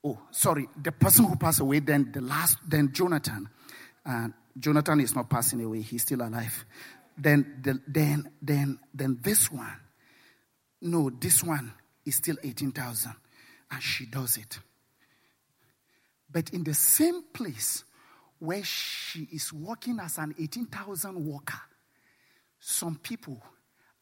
Oh, 0.02 0.18
sorry, 0.32 0.70
the 0.82 0.94
person 0.94 1.26
who 1.26 1.36
passed 1.36 1.60
away. 1.60 1.80
Then 1.80 2.12
the 2.14 2.22
last, 2.22 2.58
then 2.66 2.94
Jonathan. 2.94 3.50
Uh, 4.06 4.30
Jonathan 4.58 5.02
is 5.02 5.14
not 5.14 5.30
passing 5.30 5.62
away; 5.62 5.82
he's 5.82 6.04
still 6.04 6.22
alive. 6.22 6.66
Then, 7.18 7.60
the, 7.62 7.82
then, 7.86 8.32
then, 8.42 8.80
then 8.94 9.20
this 9.22 9.52
one. 9.52 9.78
No, 10.82 11.10
this 11.10 11.44
one 11.44 11.74
is 12.06 12.16
still 12.16 12.38
eighteen 12.44 12.72
thousand, 12.72 13.16
and 13.70 13.84
she 13.84 14.06
does 14.06 14.38
it. 14.38 14.60
But 16.34 16.50
in 16.50 16.64
the 16.64 16.74
same 16.74 17.22
place 17.32 17.84
where 18.40 18.64
she 18.64 19.30
is 19.32 19.54
working 19.54 20.00
as 20.00 20.18
an 20.18 20.36
18,000 20.38 21.26
worker, 21.26 21.62
some 22.60 22.98
people 22.98 23.42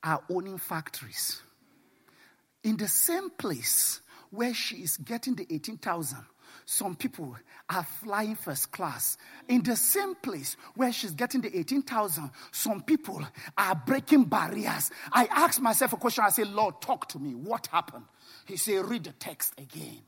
are 0.01 0.23
owning 0.29 0.57
factories. 0.57 1.41
In 2.63 2.77
the 2.77 2.87
same 2.87 3.29
place 3.31 4.01
where 4.29 4.53
she 4.53 4.77
is 4.77 4.97
getting 4.97 5.35
the 5.35 5.45
18,000, 5.53 6.17
some 6.65 6.95
people 6.95 7.35
are 7.69 7.83
flying 7.83 8.35
first 8.35 8.71
class. 8.71 9.17
In 9.47 9.61
the 9.63 9.75
same 9.75 10.15
place 10.15 10.55
where 10.75 10.91
she's 10.91 11.11
getting 11.11 11.41
the 11.41 11.57
18,000, 11.57 12.29
some 12.51 12.81
people 12.81 13.21
are 13.57 13.75
breaking 13.75 14.25
barriers. 14.25 14.89
I 15.11 15.25
asked 15.25 15.61
myself 15.61 15.93
a 15.93 15.97
question. 15.97 16.23
I 16.23 16.29
said, 16.29 16.47
Lord, 16.47 16.81
talk 16.81 17.09
to 17.09 17.19
me. 17.19 17.35
What 17.35 17.67
happened? 17.67 18.05
He 18.45 18.57
said, 18.57 18.85
read 18.85 19.03
the 19.03 19.11
text 19.13 19.53
again. 19.57 20.01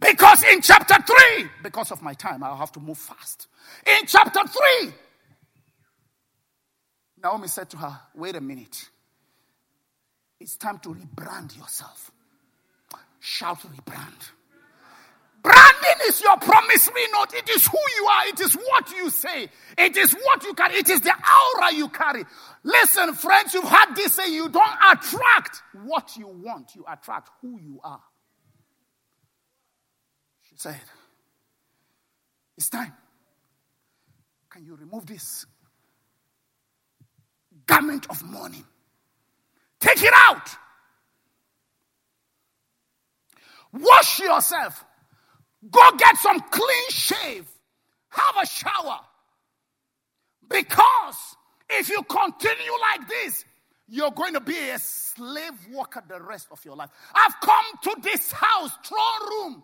Because 0.00 0.42
in 0.44 0.60
chapter 0.60 0.94
3, 0.94 1.46
because 1.62 1.90
of 1.90 2.02
my 2.02 2.14
time, 2.14 2.42
I'll 2.42 2.56
have 2.56 2.72
to 2.72 2.80
move 2.80 2.98
fast. 2.98 3.46
In 3.86 4.06
chapter 4.06 4.40
3, 4.82 4.92
Naomi 7.22 7.48
said 7.48 7.70
to 7.70 7.76
her, 7.78 8.00
Wait 8.14 8.36
a 8.36 8.40
minute. 8.40 8.88
It's 10.40 10.56
time 10.56 10.78
to 10.80 10.90
rebrand 10.90 11.56
yourself. 11.56 12.10
Shout 13.20 13.60
rebrand. 13.60 14.30
Branding 15.42 16.06
is 16.06 16.20
your 16.22 16.36
promise. 16.38 16.88
promissory 16.88 17.02
note. 17.12 17.34
It 17.34 17.48
is 17.50 17.66
who 17.66 17.78
you 17.98 18.06
are. 18.06 18.26
It 18.28 18.40
is 18.40 18.54
what 18.54 18.90
you 18.90 19.10
say. 19.10 19.48
It 19.78 19.96
is 19.96 20.12
what 20.12 20.42
you 20.42 20.54
carry. 20.54 20.74
It 20.76 20.88
is 20.90 21.00
the 21.02 21.12
aura 21.12 21.74
you 21.74 21.88
carry. 21.88 22.24
Listen, 22.62 23.14
friends, 23.14 23.54
you've 23.54 23.64
had 23.64 23.94
this 23.94 24.14
say 24.14 24.32
you 24.32 24.48
don't 24.48 24.78
attract 24.92 25.62
what 25.84 26.16
you 26.16 26.28
want, 26.28 26.74
you 26.74 26.84
attract 26.90 27.30
who 27.40 27.58
you 27.60 27.80
are 27.84 28.00
said, 30.60 30.80
It's 32.56 32.68
time. 32.68 32.92
Can 34.50 34.64
you 34.64 34.76
remove 34.76 35.06
this 35.06 35.46
garment 37.66 38.06
of 38.08 38.22
mourning? 38.24 38.64
Take 39.80 40.02
it 40.02 40.12
out. 40.28 40.48
Wash 43.72 44.20
yourself. 44.20 44.84
Go 45.70 45.80
get 45.96 46.16
some 46.18 46.40
clean 46.40 46.90
shave. 46.90 47.46
Have 48.10 48.42
a 48.42 48.46
shower. 48.46 49.00
Because 50.48 51.36
if 51.68 51.88
you 51.88 52.02
continue 52.04 52.72
like 52.92 53.08
this, 53.08 53.44
you're 53.88 54.12
going 54.12 54.34
to 54.34 54.40
be 54.40 54.56
a 54.70 54.78
slave 54.78 55.52
worker 55.72 56.02
the 56.06 56.20
rest 56.20 56.48
of 56.52 56.64
your 56.64 56.76
life. 56.76 56.90
I've 57.14 57.40
come 57.40 57.64
to 57.82 57.96
this 58.02 58.30
house, 58.30 58.70
throne 58.84 59.30
room 59.30 59.62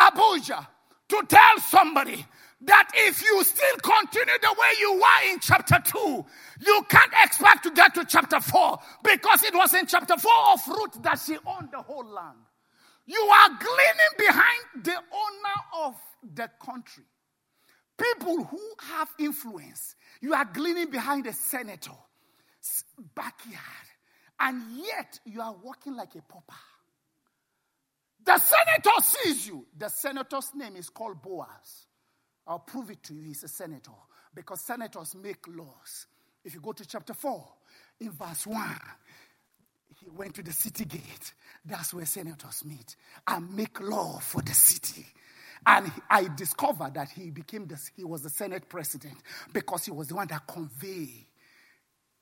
Abuja 0.00 0.66
to 1.08 1.22
tell 1.28 1.58
somebody 1.60 2.26
that 2.62 2.90
if 2.94 3.22
you 3.22 3.44
still 3.44 3.76
continue 3.82 4.38
the 4.40 4.54
way 4.58 4.68
you 4.80 4.94
were 4.94 5.32
in 5.32 5.40
chapter 5.40 5.78
2, 5.84 6.26
you 6.66 6.82
can't 6.88 7.12
expect 7.24 7.64
to 7.64 7.70
get 7.70 7.94
to 7.94 8.04
chapter 8.04 8.40
4 8.40 8.78
because 9.02 9.42
it 9.44 9.54
was 9.54 9.74
in 9.74 9.86
chapter 9.86 10.16
4 10.16 10.32
of 10.52 10.68
Ruth 10.68 11.02
that 11.02 11.18
she 11.18 11.36
owned 11.46 11.70
the 11.72 11.82
whole 11.82 12.06
land. 12.06 12.38
You 13.06 13.20
are 13.20 13.48
gleaning 13.48 14.14
behind 14.18 14.84
the 14.84 14.96
owner 14.96 15.86
of 15.86 15.94
the 16.34 16.50
country. 16.64 17.04
People 17.98 18.44
who 18.44 18.60
have 18.92 19.08
influence. 19.18 19.96
You 20.20 20.34
are 20.34 20.44
gleaning 20.44 20.90
behind 20.90 21.26
a 21.26 21.32
senator 21.32 21.92
backyard. 23.14 23.58
And 24.38 24.62
yet 24.76 25.18
you 25.24 25.40
are 25.40 25.54
walking 25.62 25.96
like 25.96 26.14
a 26.14 26.22
pauper. 26.22 26.54
The 28.30 28.38
senator 28.38 29.02
sees 29.02 29.48
you. 29.48 29.66
The 29.76 29.88
senator's 29.88 30.54
name 30.54 30.76
is 30.76 30.88
called 30.88 31.20
Boaz. 31.20 31.86
I'll 32.46 32.60
prove 32.60 32.88
it 32.90 33.02
to 33.04 33.14
you. 33.14 33.22
He's 33.22 33.42
a 33.42 33.48
senator 33.48 33.90
because 34.32 34.60
senators 34.60 35.16
make 35.16 35.48
laws. 35.48 36.06
If 36.44 36.54
you 36.54 36.60
go 36.60 36.70
to 36.70 36.86
chapter 36.86 37.12
4, 37.12 37.44
in 37.98 38.12
verse 38.12 38.46
1, 38.46 38.80
he 40.00 40.10
went 40.10 40.34
to 40.34 40.44
the 40.44 40.52
city 40.52 40.84
gate. 40.84 41.34
That's 41.64 41.92
where 41.92 42.06
senators 42.06 42.64
meet 42.64 42.94
and 43.26 43.52
make 43.56 43.80
law 43.80 44.20
for 44.20 44.42
the 44.42 44.54
city. 44.54 45.06
And 45.66 45.90
I 46.08 46.28
discovered 46.36 46.94
that 46.94 47.10
he 47.10 47.30
became 47.30 47.66
the, 47.66 47.80
he 47.96 48.04
was 48.04 48.22
the 48.22 48.30
Senate 48.30 48.68
president 48.68 49.16
because 49.52 49.84
he 49.84 49.90
was 49.90 50.06
the 50.06 50.14
one 50.14 50.28
that 50.28 50.46
conveyed 50.46 51.26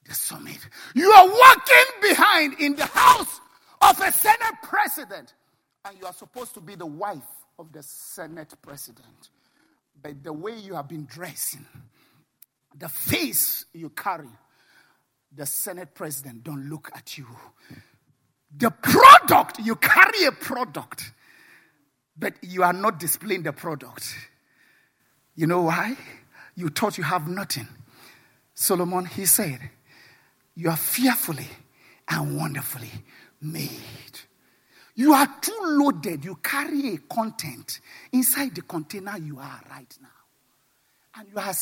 the 0.06 0.14
summit. 0.14 0.58
You 0.94 1.10
are 1.12 1.28
walking 1.28 2.00
behind 2.00 2.60
in 2.60 2.76
the 2.76 2.86
house 2.86 3.40
of 3.82 4.00
a 4.00 4.10
Senate 4.10 4.54
president, 4.62 5.34
and 5.84 5.98
you 5.98 6.06
are 6.06 6.12
supposed 6.12 6.54
to 6.54 6.60
be 6.60 6.74
the 6.74 6.86
wife 6.86 7.22
of 7.58 7.72
the 7.72 7.82
Senate 7.82 8.54
president. 8.62 9.30
But 10.00 10.22
the 10.22 10.32
way 10.32 10.56
you 10.56 10.74
have 10.74 10.88
been 10.88 11.06
dressing, 11.06 11.66
the 12.76 12.88
face 12.88 13.64
you 13.72 13.90
carry, 13.90 14.28
the 15.34 15.46
Senate 15.46 15.94
president 15.94 16.44
don't 16.44 16.68
look 16.68 16.90
at 16.94 17.18
you. 17.18 17.26
The 18.56 18.70
product, 18.70 19.58
you 19.58 19.76
carry 19.76 20.24
a 20.24 20.32
product, 20.32 21.12
but 22.16 22.34
you 22.42 22.62
are 22.62 22.72
not 22.72 22.98
displaying 22.98 23.42
the 23.42 23.52
product. 23.52 24.14
You 25.34 25.46
know 25.46 25.62
why? 25.62 25.96
You 26.54 26.68
thought 26.68 26.98
you 26.98 27.04
have 27.04 27.28
nothing. 27.28 27.68
Solomon, 28.54 29.04
he 29.04 29.26
said, 29.26 29.60
You 30.56 30.70
are 30.70 30.76
fearfully 30.76 31.46
and 32.08 32.36
wonderfully 32.36 32.90
made. 33.40 34.20
You 34.98 35.12
are 35.12 35.28
too 35.40 35.56
loaded. 35.62 36.24
You 36.24 36.34
carry 36.42 36.94
a 36.94 36.98
content 36.98 37.78
inside 38.10 38.56
the 38.56 38.62
container 38.62 39.16
you 39.16 39.38
are 39.38 39.60
right 39.70 39.96
now. 40.02 40.08
And 41.14 41.28
you 41.28 41.38
are, 41.38 41.54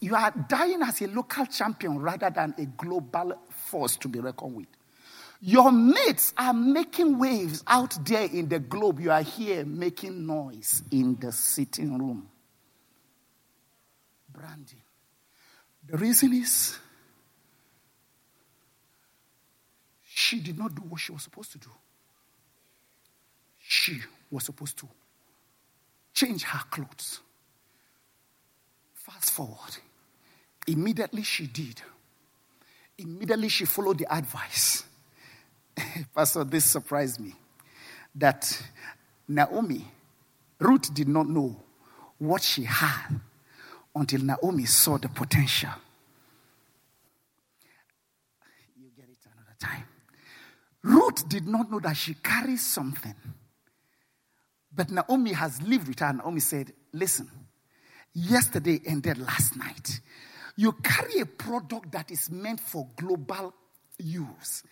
you 0.00 0.14
are 0.14 0.46
dying 0.48 0.80
as 0.80 1.02
a 1.02 1.08
local 1.08 1.44
champion 1.46 1.98
rather 1.98 2.30
than 2.30 2.54
a 2.56 2.66
global 2.66 3.36
force 3.50 3.96
to 3.96 4.06
be 4.06 4.20
reckoned 4.20 4.54
with. 4.54 4.68
Your 5.40 5.72
mates 5.72 6.34
are 6.38 6.54
making 6.54 7.18
waves 7.18 7.64
out 7.66 7.96
there 8.06 8.28
in 8.32 8.48
the 8.48 8.60
globe. 8.60 9.00
You 9.00 9.10
are 9.10 9.22
here 9.22 9.64
making 9.64 10.24
noise 10.24 10.84
in 10.92 11.16
the 11.16 11.32
sitting 11.32 11.98
room. 11.98 12.28
Branding. 14.32 14.82
The 15.88 15.96
reason 15.96 16.32
is 16.32 16.78
she 20.04 20.38
did 20.38 20.56
not 20.56 20.76
do 20.76 20.82
what 20.82 21.00
she 21.00 21.10
was 21.10 21.24
supposed 21.24 21.50
to 21.50 21.58
do. 21.58 21.70
She 23.74 24.00
was 24.30 24.44
supposed 24.44 24.78
to 24.78 24.88
change 26.14 26.44
her 26.44 26.60
clothes. 26.70 27.18
Fast 28.94 29.32
forward. 29.32 29.76
Immediately 30.68 31.24
she 31.24 31.48
did. 31.48 31.82
Immediately 32.96 33.48
she 33.48 33.64
followed 33.64 33.98
the 33.98 34.14
advice. 34.14 34.84
Pastor, 36.14 36.44
this 36.44 36.64
surprised 36.64 37.18
me. 37.18 37.34
That 38.14 38.62
Naomi, 39.26 39.84
Ruth 40.60 40.94
did 40.94 41.08
not 41.08 41.28
know 41.28 41.56
what 42.18 42.42
she 42.42 42.62
had 42.62 43.08
until 43.96 44.20
Naomi 44.22 44.66
saw 44.66 44.98
the 44.98 45.08
potential. 45.08 45.70
You 48.76 48.86
get 48.96 49.06
it 49.06 49.18
another 49.24 49.56
time. 49.58 49.84
Ruth 50.84 51.28
did 51.28 51.48
not 51.48 51.72
know 51.72 51.80
that 51.80 51.96
she 51.96 52.14
carries 52.14 52.64
something. 52.64 53.16
But 54.74 54.90
Naomi 54.90 55.32
has 55.32 55.60
lived 55.62 55.88
with 55.88 56.00
her. 56.00 56.12
Naomi 56.12 56.40
said, 56.40 56.72
Listen, 56.92 57.30
yesterday 58.12 58.80
ended 58.86 59.18
last 59.18 59.56
night. 59.56 60.00
You 60.56 60.72
carry 60.72 61.20
a 61.20 61.26
product 61.26 61.92
that 61.92 62.10
is 62.10 62.30
meant 62.30 62.60
for 62.60 62.88
global 62.96 63.54
use. 63.98 64.62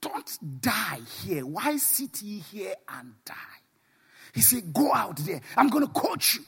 Don't 0.00 0.60
die 0.60 1.00
here. 1.22 1.44
Why 1.46 1.76
sit 1.76 2.22
ye 2.22 2.38
here 2.38 2.74
and 2.88 3.14
die? 3.24 3.34
He 4.34 4.40
said, 4.40 4.72
Go 4.72 4.92
out 4.92 5.16
there. 5.18 5.40
I'm 5.56 5.68
going 5.68 5.86
to 5.86 5.92
coach 5.92 6.36
you. 6.36 6.44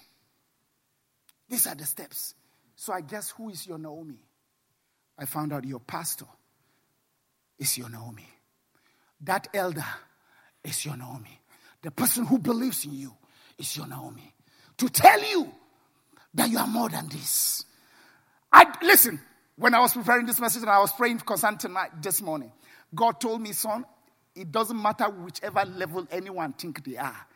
These 1.49 1.67
are 1.67 1.75
the 1.75 1.85
steps. 1.85 2.35
So 2.77 2.93
I 2.93 3.01
guess 3.01 3.31
who 3.31 3.51
is 3.51 3.67
your 3.67 3.79
Naomi? 3.79 4.19
I 5.19 5.27
found 5.27 5.53
out 5.53 5.64
your 5.64 5.81
pastor 5.81 6.27
is 7.59 7.79
your 7.79 7.88
Naomi. 7.88 8.29
That 9.21 9.49
elder 9.55 9.85
is 10.64 10.85
your 10.85 10.97
Naomi. 10.97 11.40
The 11.85 11.90
person 11.90 12.25
who 12.25 12.38
believes 12.38 12.87
in 12.87 12.94
you 12.94 13.14
is 13.59 13.77
your 13.77 13.87
Naomi. 13.87 14.33
To 14.79 14.88
tell 14.88 15.23
you 15.23 15.53
that 16.33 16.49
you 16.49 16.57
are 16.57 16.66
more 16.66 16.88
than 16.88 17.09
this. 17.09 17.62
I 18.51 18.64
listen, 18.81 19.20
when 19.57 19.75
I 19.75 19.81
was 19.81 19.92
preparing 19.92 20.25
this 20.25 20.40
message 20.40 20.62
and 20.62 20.70
I 20.70 20.79
was 20.79 20.92
praying 20.92 21.18
concerning 21.18 21.59
tonight 21.59 21.90
this 22.01 22.23
morning, 22.23 22.51
God 22.94 23.20
told 23.20 23.42
me, 23.42 23.53
son, 23.53 23.85
it 24.35 24.51
doesn't 24.51 24.81
matter 24.81 25.05
whichever 25.11 25.62
level 25.66 26.09
anyone 26.11 26.55
think 26.55 26.83
they 26.87 26.97
are. 26.97 27.27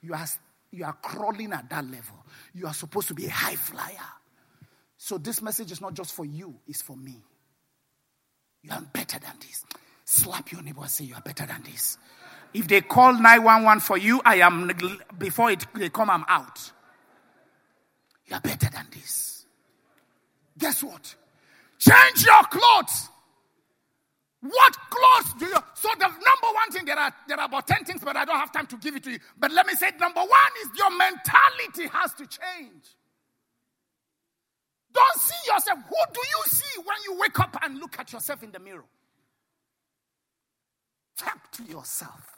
You 0.00 0.14
are, 0.14 0.26
you 0.70 0.84
are 0.84 0.96
crawling 1.02 1.52
at 1.52 1.68
that 1.70 1.84
level. 1.90 2.24
You 2.54 2.68
are 2.68 2.74
supposed 2.74 3.08
to 3.08 3.14
be 3.14 3.26
a 3.26 3.30
high 3.30 3.56
flyer. 3.56 3.96
So 4.96 5.18
this 5.18 5.42
message 5.42 5.72
is 5.72 5.80
not 5.80 5.94
just 5.94 6.14
for 6.14 6.24
you, 6.24 6.54
it's 6.68 6.82
for 6.82 6.96
me. 6.96 7.16
You 8.62 8.70
are 8.70 8.82
better 8.92 9.18
than 9.18 9.34
this. 9.40 9.64
Slap 10.04 10.52
your 10.52 10.62
neighbor 10.62 10.82
and 10.82 10.90
say, 10.90 11.04
You 11.04 11.14
are 11.16 11.20
better 11.20 11.46
than 11.46 11.64
this. 11.64 11.98
If 12.54 12.68
they 12.68 12.80
call 12.80 13.12
911 13.12 13.80
for 13.80 13.98
you, 13.98 14.20
I 14.24 14.36
am, 14.36 14.70
before 15.18 15.50
it, 15.50 15.66
they 15.74 15.90
come, 15.90 16.10
I'm 16.10 16.24
out. 16.28 16.72
You 18.26 18.36
are 18.36 18.40
better 18.40 18.68
than 18.70 18.86
this. 18.92 19.46
Guess 20.58 20.82
what? 20.82 21.14
Change 21.78 22.24
your 22.26 22.42
clothes. 22.44 23.08
What 24.40 24.76
clothes 24.90 25.34
do 25.38 25.46
you? 25.46 25.56
So 25.74 25.88
the 25.98 26.06
number 26.06 26.54
one 26.54 26.70
thing 26.70 26.84
there 26.84 26.98
are 26.98 27.12
there 27.26 27.38
are 27.40 27.46
about 27.46 27.66
ten 27.66 27.84
things, 27.84 28.02
but 28.04 28.16
I 28.16 28.24
don't 28.24 28.38
have 28.38 28.52
time 28.52 28.66
to 28.68 28.76
give 28.76 28.94
it 28.94 29.02
to 29.04 29.10
you. 29.10 29.18
But 29.38 29.50
let 29.52 29.66
me 29.66 29.74
say, 29.74 29.90
number 29.98 30.20
one 30.20 30.52
is 30.62 30.78
your 30.78 30.90
mentality 30.96 31.88
has 31.92 32.14
to 32.14 32.26
change. 32.26 32.84
Don't 34.92 35.20
see 35.20 35.52
yourself. 35.52 35.78
Who 35.88 36.12
do 36.12 36.20
you 36.20 36.42
see 36.46 36.80
when 36.84 36.96
you 37.06 37.20
wake 37.20 37.38
up 37.40 37.56
and 37.62 37.78
look 37.78 37.98
at 37.98 38.12
yourself 38.12 38.42
in 38.42 38.52
the 38.52 38.60
mirror? 38.60 38.84
Talk 41.16 41.50
to 41.52 41.64
yourself. 41.64 42.37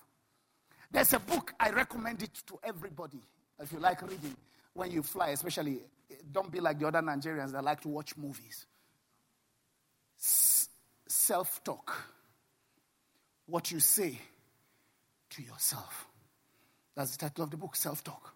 There's 0.91 1.13
a 1.13 1.21
book 1.21 1.55
I 1.59 1.71
recommend 1.71 2.23
it 2.23 2.35
to 2.47 2.59
everybody 2.63 3.21
if 3.61 3.73
you 3.73 3.79
like 3.79 4.03
reading 4.03 4.37
when 4.75 4.91
you 4.91 5.03
fly, 5.03 5.29
especially. 5.31 5.81
Eh, 6.11 6.15
don't 6.33 6.51
be 6.51 6.61
like 6.61 6.79
the 6.79 6.87
other 6.89 7.01
Nigerians 7.01 7.53
that 7.53 7.63
like 7.65 7.81
to 7.83 7.89
watch 7.89 8.17
movies 8.17 8.67
self 11.11 11.63
talk. 11.65 11.93
What 13.47 13.71
you 13.73 13.81
say 13.81 14.19
to 15.31 15.43
yourself. 15.43 16.07
That's 16.95 17.17
the 17.17 17.29
title 17.29 17.45
of 17.45 17.51
the 17.51 17.57
book, 17.57 17.75
Self 17.77 18.05
Talk. 18.05 18.35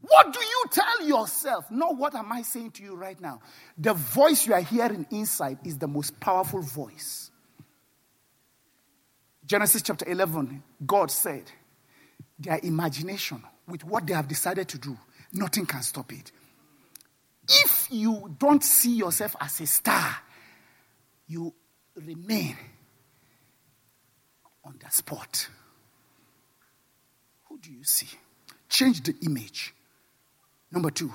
What 0.00 0.32
do 0.32 0.40
you 0.40 0.64
tell 0.70 1.06
yourself? 1.06 1.70
Not 1.70 1.96
what 1.96 2.14
am 2.14 2.30
I 2.32 2.42
saying 2.42 2.70
to 2.72 2.82
you 2.82 2.94
right 2.94 3.20
now. 3.20 3.40
The 3.76 3.94
voice 3.94 4.46
you 4.46 4.54
are 4.54 4.60
hearing 4.60 5.06
inside 5.10 5.58
is 5.64 5.76
the 5.78 5.88
most 5.88 6.18
powerful 6.20 6.62
voice. 6.62 7.30
Genesis 9.44 9.82
chapter 9.82 10.08
11, 10.08 10.62
God 10.86 11.10
said, 11.10 11.50
their 12.38 12.60
imagination, 12.62 13.42
with 13.66 13.84
what 13.84 14.06
they 14.06 14.14
have 14.14 14.28
decided 14.28 14.68
to 14.68 14.78
do, 14.78 14.96
nothing 15.32 15.66
can 15.66 15.82
stop 15.82 16.12
it. 16.12 16.30
If 17.48 17.88
you 17.90 18.34
don't 18.38 18.62
see 18.62 18.96
yourself 18.96 19.34
as 19.40 19.60
a 19.60 19.66
star, 19.66 20.16
you 21.26 21.52
remain 21.96 22.56
on 24.64 24.78
the 24.82 24.90
spot. 24.90 25.48
Who 27.48 27.58
do 27.58 27.72
you 27.72 27.84
see? 27.84 28.08
Change 28.68 29.02
the 29.02 29.14
image. 29.22 29.74
Number 30.70 30.90
two, 30.90 31.12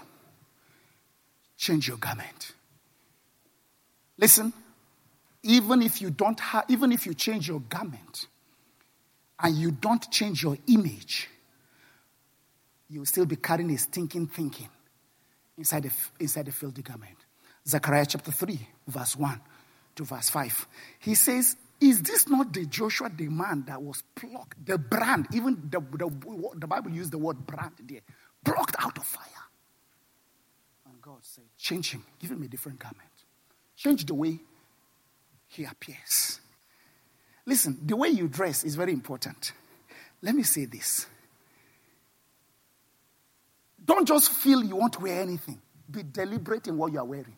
change 1.56 1.88
your 1.88 1.98
garment. 1.98 2.54
Listen, 4.18 4.52
even 5.44 5.82
if 5.84 6.02
you 6.02 6.10
don't 6.10 6.40
have, 6.40 6.66
even 6.70 6.92
if 6.92 7.06
you 7.06 7.14
change 7.14 7.48
your 7.48 7.60
garment 7.60 8.28
and 9.40 9.56
you 9.56 9.72
don't 9.72 10.10
change 10.12 10.44
your 10.44 10.58
image, 10.68 11.30
you'll 12.90 13.06
still 13.06 13.26
be 13.26 13.36
carrying 13.36 13.72
a 13.72 13.78
stinking 13.78 14.28
thinking 14.28 14.70
inside 15.58 15.84
the, 15.84 15.92
inside 16.20 16.46
the 16.46 16.52
filthy 16.52 16.82
garment. 16.82 17.18
Zechariah 17.68 18.06
chapter 18.06 18.32
3, 18.32 18.60
verse 18.88 19.16
1 19.16 19.42
to 19.96 20.04
verse 20.04 20.30
5. 20.30 20.68
He 21.00 21.16
says, 21.16 21.56
Is 21.80 22.02
this 22.02 22.28
not 22.28 22.54
the 22.54 22.66
Joshua, 22.66 23.10
the 23.16 23.30
man 23.30 23.64
that 23.68 23.82
was 23.82 24.04
plucked, 24.16 24.66
the 24.66 24.78
brand, 24.78 25.28
even 25.34 25.70
the, 25.70 25.80
the, 25.80 26.10
the 26.56 26.68
Bible 26.68 26.92
used 26.92 27.12
the 27.12 27.18
word 27.18 27.46
brand 27.46 27.74
there, 27.84 28.02
plucked 28.44 28.76
out 28.80 28.98
of 28.98 29.06
fire? 29.06 29.24
And 30.86 31.02
God 31.02 31.20
said, 31.22 31.46
Change 31.58 31.92
him, 31.92 32.06
give 32.20 32.32
him 32.32 32.44
a 32.44 32.48
different 32.48 32.80
garment. 32.80 33.02
Change 33.76 34.06
the 34.06 34.14
way 34.14 34.40
he 35.48 35.64
appears. 35.66 36.40
Listen, 37.46 37.80
the 37.86 37.96
way 37.96 38.10
you 38.10 38.28
dress 38.28 38.64
is 38.64 38.76
very 38.76 38.94
important. 38.94 39.52
Let 40.22 40.36
me 40.36 40.44
say 40.44 40.66
this. 40.66 41.06
Don't 43.84 44.08
just 44.08 44.32
feel 44.32 44.64
you 44.64 44.76
want 44.78 44.94
to 44.94 45.00
wear 45.00 45.22
anything. 45.22 45.62
be 45.92 46.04
deliberate 46.04 46.68
in 46.68 46.78
what 46.78 46.94
you 46.94 47.00
are 47.00 47.06
wearing. 47.06 47.36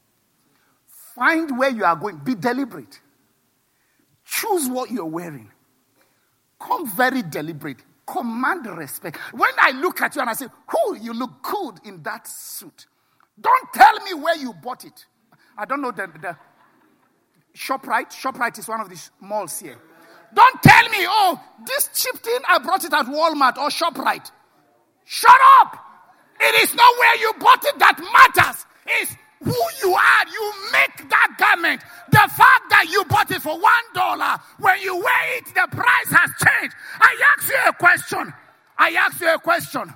Find 1.16 1.58
where 1.58 1.70
you 1.70 1.84
are 1.84 1.96
going. 1.96 2.18
Be 2.18 2.36
deliberate. 2.36 3.00
Choose 4.24 4.70
what 4.70 4.92
you're 4.92 5.06
wearing. 5.06 5.52
Come 6.60 6.88
very 6.90 7.22
deliberate. 7.24 7.78
Command 8.06 8.68
respect. 8.68 9.18
When 9.34 9.50
I 9.60 9.72
look 9.72 10.02
at 10.02 10.16
you 10.16 10.22
and 10.22 10.30
I 10.30 10.34
say, 10.34 10.48
"Who 10.68 10.96
you 10.98 11.14
look 11.14 11.42
good 11.42 11.80
in 11.86 12.04
that 12.04 12.28
suit," 12.28 12.86
don't 13.40 13.74
tell 13.74 14.00
me 14.02 14.14
where 14.14 14.36
you 14.36 14.54
bought 14.54 14.86
it. 14.86 15.06
I 15.58 15.66
don't 15.66 15.82
know 15.82 15.92
the, 15.92 16.08
the 16.22 16.38
Shoprite. 17.56 18.12
Shoprite 18.12 18.60
is 18.60 18.68
one 18.68 18.82
of 18.82 18.90
these 18.90 19.10
malls 19.20 19.60
here. 19.60 19.78
Don't 20.34 20.64
tell 20.64 20.90
me, 20.90 21.06
oh, 21.08 21.40
this 21.66 21.90
cheap 21.94 22.22
thing 22.22 22.40
I 22.48 22.60
brought 22.60 22.84
it 22.84 22.94
at 22.94 23.06
Walmart 23.06 23.58
or 23.58 23.70
Shoprite. 23.70 24.32
Shut 25.06 25.40
up! 25.62 25.78
It 26.40 26.64
is 26.64 26.74
not 26.76 26.94
where 27.00 27.16
you 27.18 27.34
bought 27.40 27.64
it 27.64 27.80
that 27.80 28.00
matters. 28.00 28.66
It's 28.88 29.16
who 29.44 29.56
you 29.84 29.94
are. 29.94 30.26
You 30.32 30.54
make 30.72 31.10
that 31.10 31.36
garment. 31.38 31.82
The 32.12 32.18
fact 32.18 32.70
that 32.70 32.88
you 32.90 33.04
bought 33.06 33.32
it 33.32 33.42
for 33.42 33.60
one 33.60 33.84
dollar, 33.94 34.38
when 34.60 34.82
you 34.82 34.96
wear 34.96 35.38
it, 35.38 35.46
the 35.46 35.68
price 35.72 36.12
has 36.12 36.32
changed. 36.46 36.76
I 37.00 37.22
ask 37.38 37.50
you 37.50 37.60
a 37.68 37.74
question. 37.74 38.34
I 38.78 38.90
ask 38.92 39.22
you 39.22 39.34
a 39.34 39.40
question. 39.40 39.94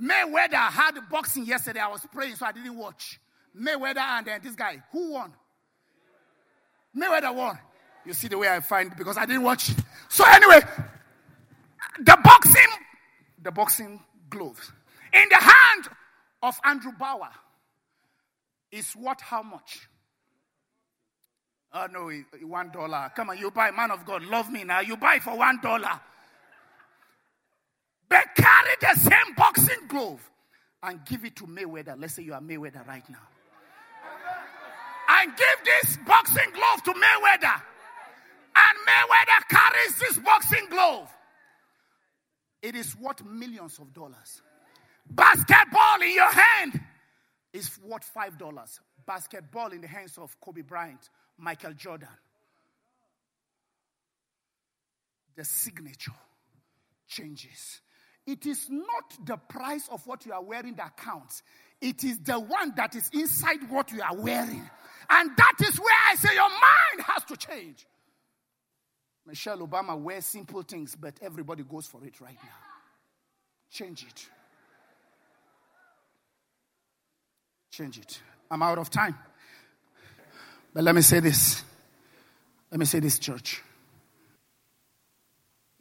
Mayweather 0.00 0.54
had 0.54 0.98
boxing 1.10 1.46
yesterday. 1.46 1.80
I 1.80 1.88
was 1.88 2.06
praying, 2.12 2.36
so 2.36 2.46
I 2.46 2.52
didn't 2.52 2.76
watch. 2.76 3.18
Mayweather 3.58 3.98
and 3.98 4.26
then 4.26 4.40
this 4.42 4.54
guy. 4.54 4.82
Who 4.92 5.12
won? 5.12 5.32
Mayweather 6.96 7.34
won. 7.34 7.58
You 8.04 8.12
see 8.12 8.28
the 8.28 8.38
way 8.38 8.48
I 8.48 8.60
find 8.60 8.94
because 8.96 9.16
I 9.16 9.26
didn't 9.26 9.42
watch 9.42 9.70
it. 9.70 9.78
So 10.08 10.24
anyway, 10.26 10.60
the 11.98 12.18
boxing, 12.22 12.72
the 13.42 13.50
boxing 13.50 14.00
gloves 14.28 14.72
in 15.12 15.28
the 15.30 15.36
hand 15.36 15.88
of 16.42 16.58
Andrew 16.64 16.92
Bauer 16.98 17.30
is 18.70 18.92
what? 18.92 19.20
How 19.20 19.42
much? 19.42 19.88
Oh 21.72 21.86
no, 21.90 22.10
one 22.46 22.70
dollar. 22.70 23.10
Come 23.16 23.30
on, 23.30 23.38
you 23.38 23.50
buy, 23.50 23.70
man 23.70 23.90
of 23.90 24.04
God, 24.04 24.22
love 24.24 24.50
me 24.50 24.64
now. 24.64 24.80
You 24.80 24.96
buy 24.96 25.18
for 25.18 25.36
one 25.36 25.60
dollar. 25.60 26.00
But 28.08 28.26
carry 28.36 28.76
the 28.80 28.94
same 28.94 29.34
boxing 29.36 29.88
glove 29.88 30.20
and 30.82 31.04
give 31.04 31.24
it 31.24 31.36
to 31.36 31.46
Mayweather. 31.46 31.96
Let's 31.98 32.14
say 32.14 32.22
you 32.22 32.34
are 32.34 32.40
Mayweather 32.40 32.86
right 32.86 33.08
now. 33.08 33.18
And 35.08 35.32
give 35.36 35.64
this 35.64 35.98
boxing 36.06 36.50
glove 36.52 36.82
to 36.84 36.92
Mayweather. 36.92 37.62
And 38.56 38.78
Mayweather 38.86 39.48
carries 39.48 39.96
this 39.98 40.18
boxing 40.18 40.68
glove. 40.70 41.10
It 42.62 42.76
is 42.76 42.96
worth 42.96 43.24
millions 43.24 43.78
of 43.78 43.92
dollars. 43.92 44.42
Basketball 45.10 46.00
in 46.02 46.14
your 46.14 46.32
hand 46.32 46.80
is 47.52 47.70
worth 47.82 48.04
five 48.04 48.38
dollars. 48.38 48.80
Basketball 49.06 49.72
in 49.72 49.82
the 49.82 49.86
hands 49.88 50.16
of 50.16 50.34
Kobe 50.40 50.62
Bryant, 50.62 51.10
Michael 51.36 51.74
Jordan. 51.74 52.08
The 55.36 55.44
signature 55.44 56.12
changes. 57.08 57.80
It 58.26 58.46
is 58.46 58.68
not 58.70 59.26
the 59.26 59.36
price 59.36 59.86
of 59.90 60.06
what 60.06 60.24
you 60.24 60.32
are 60.32 60.42
wearing 60.42 60.74
that 60.76 60.96
counts. 60.96 61.42
It 61.80 62.02
is 62.04 62.18
the 62.20 62.38
one 62.40 62.72
that 62.76 62.94
is 62.94 63.10
inside 63.12 63.68
what 63.68 63.92
you 63.92 64.00
are 64.00 64.16
wearing. 64.16 64.70
And 65.10 65.30
that 65.36 65.54
is 65.60 65.78
where 65.78 65.94
I 66.10 66.14
say 66.14 66.34
your 66.34 66.48
mind 66.48 67.06
has 67.06 67.24
to 67.24 67.36
change. 67.36 67.86
Michelle 69.26 69.58
Obama 69.66 69.98
wears 69.98 70.26
simple 70.26 70.62
things, 70.62 70.94
but 70.94 71.14
everybody 71.22 71.62
goes 71.62 71.86
for 71.86 72.04
it 72.04 72.20
right 72.20 72.36
now. 72.42 72.50
Change 73.70 74.04
it. 74.04 74.28
Change 77.70 77.98
it. 77.98 78.20
I'm 78.50 78.62
out 78.62 78.78
of 78.78 78.90
time. 78.90 79.18
But 80.72 80.84
let 80.84 80.94
me 80.94 81.00
say 81.00 81.20
this. 81.20 81.62
Let 82.70 82.78
me 82.78 82.86
say 82.86 83.00
this, 83.00 83.18
church. 83.18 83.62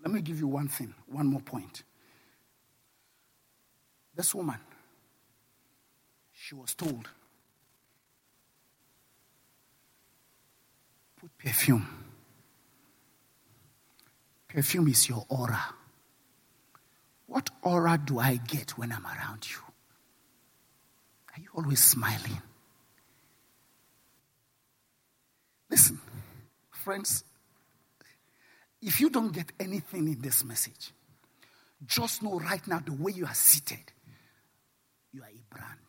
Let 0.01 0.11
me 0.11 0.21
give 0.21 0.39
you 0.39 0.47
one 0.47 0.67
thing, 0.67 0.93
one 1.07 1.27
more 1.27 1.41
point. 1.41 1.83
This 4.15 4.33
woman, 4.35 4.57
she 6.31 6.55
was 6.55 6.73
told, 6.75 7.09
put 11.19 11.37
perfume 11.37 12.02
Perfume 14.53 14.89
is 14.89 15.09
your 15.09 15.25
aura. 15.29 15.65
What 17.25 17.49
aura 17.63 17.99
do 18.03 18.19
I 18.19 18.35
get 18.35 18.77
when 18.77 18.91
I'm 18.91 19.05
around 19.05 19.49
you? 19.49 19.57
Are 21.35 21.41
you 21.41 21.47
always 21.55 21.83
smiling? 21.83 22.39
Listen, 25.71 25.99
friends, 26.69 27.23
if 28.79 29.01
you 29.01 29.09
don't 29.09 29.33
get 29.33 29.51
anything 29.59 30.07
in 30.07 30.21
this 30.21 30.43
message, 30.43 30.91
just 31.87 32.21
know 32.21 32.39
right 32.39 32.65
now 32.67 32.79
the 32.85 32.93
way 32.93 33.11
you 33.15 33.25
are 33.25 33.33
seated, 33.33 33.91
you 35.11 35.23
are 35.23 35.29
a 35.29 35.55
brand. 35.55 35.79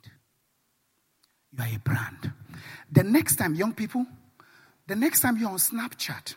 You 1.53 1.64
are 1.64 1.77
a 1.77 1.79
brand. 1.81 2.33
The 2.90 3.03
next 3.03 3.37
time, 3.37 3.55
young 3.55 3.74
people, 3.74 4.07
the 4.87 4.96
next 4.96 5.20
time 5.20 5.37
you're 5.37 5.50
on 5.50 5.59
Snapchat, 5.59 6.35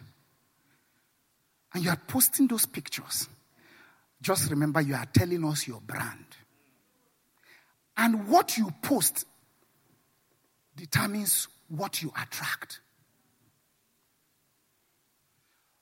and 1.74 1.84
you 1.84 1.90
are 1.90 2.02
posting 2.08 2.48
those 2.48 2.66
pictures, 2.66 3.28
just 4.22 4.50
remember 4.50 4.82
you 4.82 4.96
are 4.96 5.06
telling 5.14 5.46
us 5.46 5.68
your 5.68 5.82
brand. 5.82 6.26
And 7.96 8.28
what 8.28 8.58
you 8.58 8.72
post 8.82 9.26
determines 10.76 11.48
what 11.68 12.02
you 12.02 12.12
attract. 12.22 12.80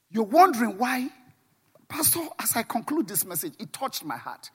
You're 0.09 0.23
wondering 0.23 0.77
why, 0.77 1.09
Pastor, 1.87 2.21
as 2.39 2.55
I 2.55 2.63
conclude 2.63 3.07
this 3.07 3.25
message, 3.25 3.53
it 3.59 3.73
touched 3.73 4.05
my 4.05 4.17
heart. 4.17 4.49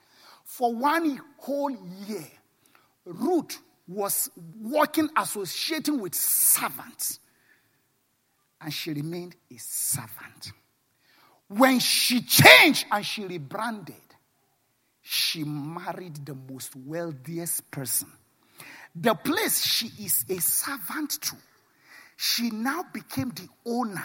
For 0.45 0.75
one 0.75 1.21
whole 1.39 1.71
year, 1.71 2.27
Ruth 3.05 3.61
was 3.87 4.31
working, 4.61 5.09
associating 5.17 6.01
with 6.01 6.15
servants, 6.15 7.19
and 8.61 8.73
she 8.73 8.93
remained 8.93 9.37
a 9.53 9.59
servant. 9.59 10.53
When 11.51 11.81
she 11.81 12.23
changed 12.23 12.87
and 12.93 13.05
she 13.05 13.25
rebranded, 13.25 13.97
she 15.03 15.43
married 15.43 16.25
the 16.25 16.35
most 16.35 16.77
wealthiest 16.77 17.69
person. 17.73 18.07
The 18.95 19.15
place 19.15 19.65
she 19.65 19.89
is 20.05 20.25
a 20.29 20.41
servant 20.41 21.11
to, 21.23 21.37
she 22.17 22.51
now 22.51 22.85
became 22.93 23.31
the 23.31 23.49
owner. 23.67 24.05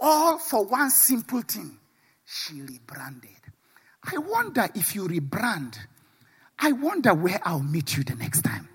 All 0.00 0.38
for 0.38 0.64
one 0.64 0.90
simple 0.90 1.42
thing 1.42 1.78
she 2.24 2.62
rebranded. 2.62 3.30
I 4.02 4.18
wonder 4.18 4.68
if 4.74 4.96
you 4.96 5.06
rebrand 5.06 5.78
I 6.60 6.72
wonder 6.72 7.14
where 7.14 7.40
I'll 7.44 7.62
meet 7.62 7.96
you 7.96 8.04
the 8.04 8.14
next 8.14 8.42
time. 8.42 8.68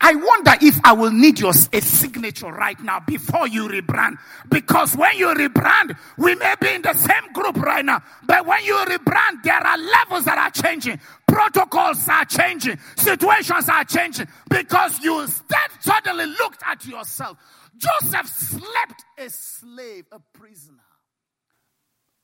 I 0.00 0.14
wonder 0.14 0.52
if 0.60 0.78
I 0.84 0.92
will 0.92 1.10
need 1.10 1.40
your 1.40 1.50
a 1.50 1.80
signature 1.80 2.52
right 2.52 2.78
now 2.80 3.00
before 3.00 3.48
you 3.48 3.68
rebrand. 3.68 4.18
Because 4.48 4.96
when 4.96 5.16
you 5.16 5.26
rebrand, 5.28 5.96
we 6.18 6.34
may 6.34 6.54
be 6.60 6.68
in 6.68 6.82
the 6.82 6.94
same 6.94 7.32
group 7.32 7.56
right 7.56 7.84
now. 7.84 8.02
But 8.24 8.46
when 8.46 8.62
you 8.64 8.74
rebrand, 8.74 9.42
there 9.44 9.54
are 9.54 9.78
levels 9.78 10.24
that 10.26 10.38
are 10.38 10.50
changing. 10.50 11.00
Protocols 11.26 12.08
are 12.08 12.24
changing. 12.24 12.78
Situations 12.96 13.68
are 13.68 13.84
changing. 13.84 14.28
Because 14.48 15.00
you 15.00 15.26
suddenly 15.80 16.26
looked 16.26 16.62
at 16.66 16.84
yourself. 16.86 17.38
Joseph 17.76 18.28
slept 18.28 19.04
a 19.18 19.30
slave, 19.30 20.04
a 20.12 20.20
prisoner. 20.32 20.78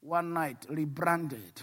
One 0.00 0.32
night, 0.32 0.66
rebranded 0.68 1.62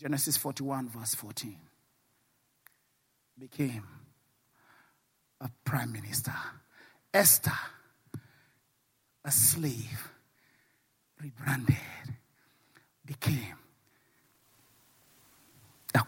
Genesis 0.00 0.38
41, 0.38 0.88
verse 0.88 1.14
14, 1.14 1.56
became 3.38 3.84
a 5.42 5.50
prime 5.62 5.92
minister. 5.92 6.32
Esther, 7.12 7.52
a 9.26 9.30
slave, 9.30 10.10
rebranded, 11.22 11.76
became 13.04 13.58
a 15.94 16.02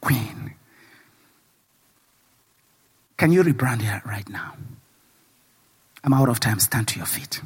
queen. 0.00 0.54
Can 3.16 3.32
you 3.32 3.42
rebrand 3.42 3.82
here 3.82 4.00
right 4.06 4.28
now? 4.28 4.54
I'm 6.04 6.12
out 6.12 6.28
of 6.28 6.38
time. 6.38 6.60
Stand 6.60 6.86
to 6.88 6.98
your 6.98 7.06
feet. 7.06 7.40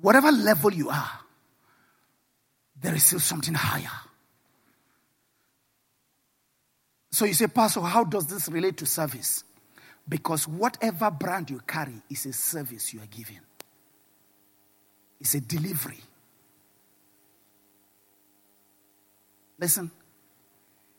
Whatever 0.00 0.30
level 0.30 0.72
you 0.72 0.88
are, 0.88 1.21
there 2.82 2.94
is 2.94 3.04
still 3.04 3.20
something 3.20 3.54
higher. 3.54 3.88
So 7.12 7.24
you 7.24 7.34
say, 7.34 7.46
Pastor, 7.46 7.80
how 7.80 8.04
does 8.04 8.26
this 8.26 8.48
relate 8.48 8.78
to 8.78 8.86
service? 8.86 9.44
Because 10.08 10.48
whatever 10.48 11.10
brand 11.10 11.50
you 11.50 11.60
carry 11.66 12.02
is 12.10 12.26
a 12.26 12.32
service 12.32 12.92
you 12.92 13.00
are 13.00 13.06
giving, 13.06 13.40
it's 15.20 15.34
a 15.34 15.40
delivery. 15.40 16.00
Listen, 19.58 19.92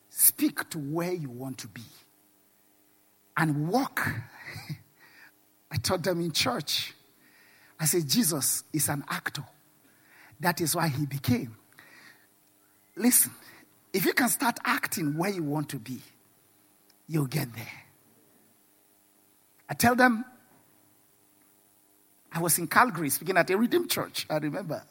speak 0.08 0.70
to 0.70 0.78
where 0.78 1.12
you 1.12 1.28
want 1.28 1.58
to 1.58 1.68
be 1.68 1.82
and 3.36 3.68
walk. 3.68 4.08
I 5.70 5.76
taught 5.76 6.02
them 6.02 6.20
in 6.20 6.32
church. 6.32 6.94
I 7.78 7.84
said, 7.84 8.08
Jesus 8.08 8.64
is 8.72 8.88
an 8.88 9.04
actor. 9.10 9.44
That 10.40 10.62
is 10.62 10.74
why 10.74 10.88
he 10.88 11.04
became. 11.04 11.56
Listen, 12.96 13.32
if 13.92 14.04
you 14.04 14.12
can 14.12 14.28
start 14.28 14.58
acting 14.64 15.16
where 15.16 15.30
you 15.30 15.42
want 15.42 15.68
to 15.70 15.78
be, 15.78 16.00
you'll 17.08 17.26
get 17.26 17.52
there. 17.54 17.82
I 19.68 19.74
tell 19.74 19.94
them, 19.94 20.24
I 22.32 22.40
was 22.40 22.58
in 22.58 22.66
Calgary 22.66 23.10
speaking 23.10 23.36
at 23.36 23.48
a 23.50 23.56
Redeemed 23.56 23.90
Church, 23.90 24.26
I 24.28 24.36
remember, 24.38 24.82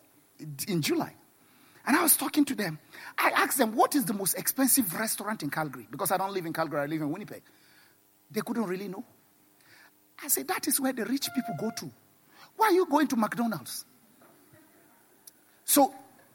in 0.67 0.81
July. 0.81 1.13
And 1.85 1.97
I 1.97 2.01
was 2.01 2.15
talking 2.15 2.45
to 2.45 2.55
them. 2.55 2.79
I 3.17 3.29
asked 3.31 3.57
them, 3.57 3.75
What 3.75 3.93
is 3.95 4.05
the 4.05 4.13
most 4.13 4.35
expensive 4.35 4.93
restaurant 4.97 5.43
in 5.43 5.49
Calgary? 5.49 5.87
Because 5.91 6.11
I 6.11 6.17
don't 6.17 6.33
live 6.33 6.45
in 6.45 6.53
Calgary, 6.53 6.79
I 6.79 6.85
live 6.85 7.01
in 7.01 7.11
Winnipeg. 7.11 7.41
They 8.31 8.41
couldn't 8.41 8.63
really 8.63 8.87
know. 8.87 9.03
I 10.23 10.29
said, 10.29 10.47
That 10.47 10.67
is 10.67 10.79
where 10.79 10.93
the 10.93 11.05
rich 11.05 11.29
people 11.35 11.55
go 11.59 11.71
to. 11.77 11.91
Why 12.55 12.67
are 12.67 12.71
you 12.71 12.85
going 12.85 13.07
to 13.07 13.17
McDonald's? 13.17 13.85
So, 15.65 15.93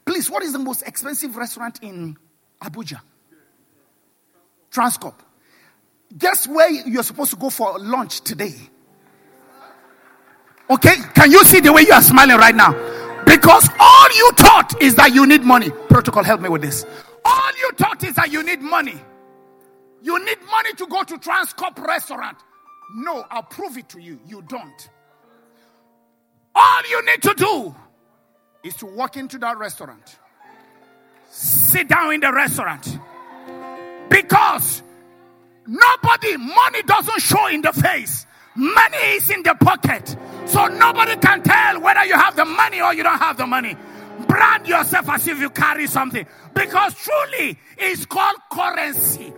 please, 0.09 0.27
what 0.27 0.41
is 0.41 0.53
the 0.53 0.59
most 0.59 0.81
expensive 0.87 1.37
restaurant 1.37 1.77
in 1.83 2.17
Abuja? 2.63 2.99
Transcorp. 4.71 5.13
Guess 6.17 6.47
where 6.47 6.71
you're 6.71 7.03
supposed 7.03 7.29
to 7.29 7.37
go 7.37 7.51
for 7.51 7.77
lunch 7.77 8.21
today? 8.21 8.55
Okay, 10.67 10.95
can 11.13 11.29
you 11.29 11.43
see 11.43 11.59
the 11.59 11.71
way 11.71 11.83
you 11.83 11.93
are 11.93 12.01
smiling 12.01 12.37
right 12.37 12.55
now? 12.55 12.71
Because 13.23 13.69
all 13.79 14.07
you 14.15 14.31
thought 14.31 14.81
is 14.81 14.95
that 14.95 15.13
you 15.13 15.27
need 15.27 15.43
money. 15.43 15.69
Protocol, 15.89 16.23
help 16.23 16.41
me 16.41 16.49
with 16.49 16.63
this. 16.63 16.87
All 17.23 17.51
you 17.59 17.71
thought 17.73 18.03
is 18.03 18.15
that 18.15 18.31
you 18.31 18.41
need 18.41 18.61
money. 18.61 18.99
You 20.01 20.17
need 20.25 20.39
money 20.49 20.73
to 20.73 20.87
go 20.87 21.03
to 21.03 21.19
Transcorp 21.19 21.77
restaurant. 21.85 22.39
No, 22.95 23.25
I'll 23.29 23.43
prove 23.43 23.77
it 23.77 23.87
to 23.89 23.99
you. 23.99 24.19
You 24.25 24.41
don't. 24.41 24.89
All 26.55 26.81
you 26.89 27.05
need 27.05 27.21
to 27.21 27.33
do 27.35 27.75
is 28.63 28.75
to 28.77 28.85
walk 28.85 29.17
into 29.17 29.37
that 29.39 29.57
restaurant, 29.57 30.17
sit 31.29 31.87
down 31.87 32.13
in 32.13 32.19
the 32.19 32.31
restaurant, 32.33 32.99
because 34.09 34.81
nobody, 35.65 36.37
money 36.37 36.81
doesn't 36.83 37.21
show 37.21 37.47
in 37.47 37.61
the 37.61 37.71
face, 37.73 38.25
money 38.55 38.97
is 38.97 39.29
in 39.29 39.43
the 39.43 39.55
pocket. 39.55 40.15
So 40.45 40.67
nobody 40.67 41.15
can 41.17 41.43
tell 41.43 41.79
whether 41.79 42.03
you 42.05 42.15
have 42.15 42.35
the 42.35 42.45
money 42.45 42.81
or 42.81 42.93
you 42.93 43.03
don't 43.03 43.19
have 43.19 43.37
the 43.37 43.47
money. 43.47 43.75
Brand 44.27 44.67
yourself 44.67 45.07
as 45.09 45.27
if 45.27 45.39
you 45.39 45.49
carry 45.49 45.87
something 45.87 46.25
because 46.53 46.93
truly 46.95 47.57
it's 47.77 48.05
called 48.05 48.35
currency. 48.51 49.31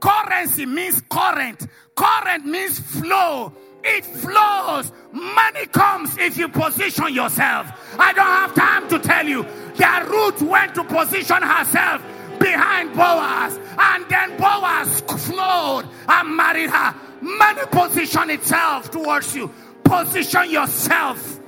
Currency 0.00 0.66
means 0.66 1.02
current, 1.10 1.66
current 1.94 2.46
means 2.46 2.78
flow. 2.78 3.52
It 3.84 4.04
flows. 4.04 4.92
Money 5.12 5.66
comes 5.66 6.16
if 6.16 6.36
you 6.36 6.48
position 6.48 7.12
yourself. 7.14 7.70
I 7.98 8.12
don't 8.12 8.26
have 8.26 8.54
time 8.54 8.88
to 8.88 8.98
tell 8.98 9.26
you. 9.26 9.46
That 9.76 10.08
Ruth 10.08 10.42
went 10.42 10.74
to 10.76 10.84
position 10.84 11.42
herself 11.42 12.02
behind 12.38 12.94
Boaz, 12.94 13.58
and 13.78 14.08
then 14.08 14.36
Boaz 14.36 15.00
flowed 15.26 15.86
and 16.08 16.36
married 16.36 16.70
her. 16.70 16.94
Money 17.20 17.62
position 17.70 18.30
itself 18.30 18.90
towards 18.90 19.34
you. 19.34 19.52
Position 19.84 20.50
yourself. 20.50 21.40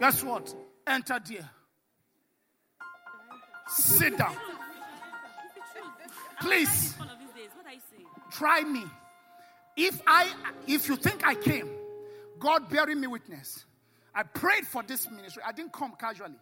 Guess 0.00 0.24
what? 0.24 0.54
Enter 0.86 1.20
there. 1.28 1.50
Sit 3.68 4.16
down. 4.18 4.36
Please. 6.40 6.94
Try 8.30 8.62
me. 8.62 8.84
If 9.76 10.00
I 10.06 10.32
if 10.66 10.88
you 10.88 10.96
think 10.96 11.26
I 11.26 11.34
came, 11.34 11.70
God 12.38 12.68
bearing 12.68 13.00
me 13.00 13.06
witness. 13.06 13.64
I 14.14 14.24
prayed 14.24 14.66
for 14.66 14.82
this 14.82 15.08
ministry. 15.10 15.42
I 15.46 15.52
didn't 15.52 15.72
come 15.72 15.94
casually. 15.98 16.38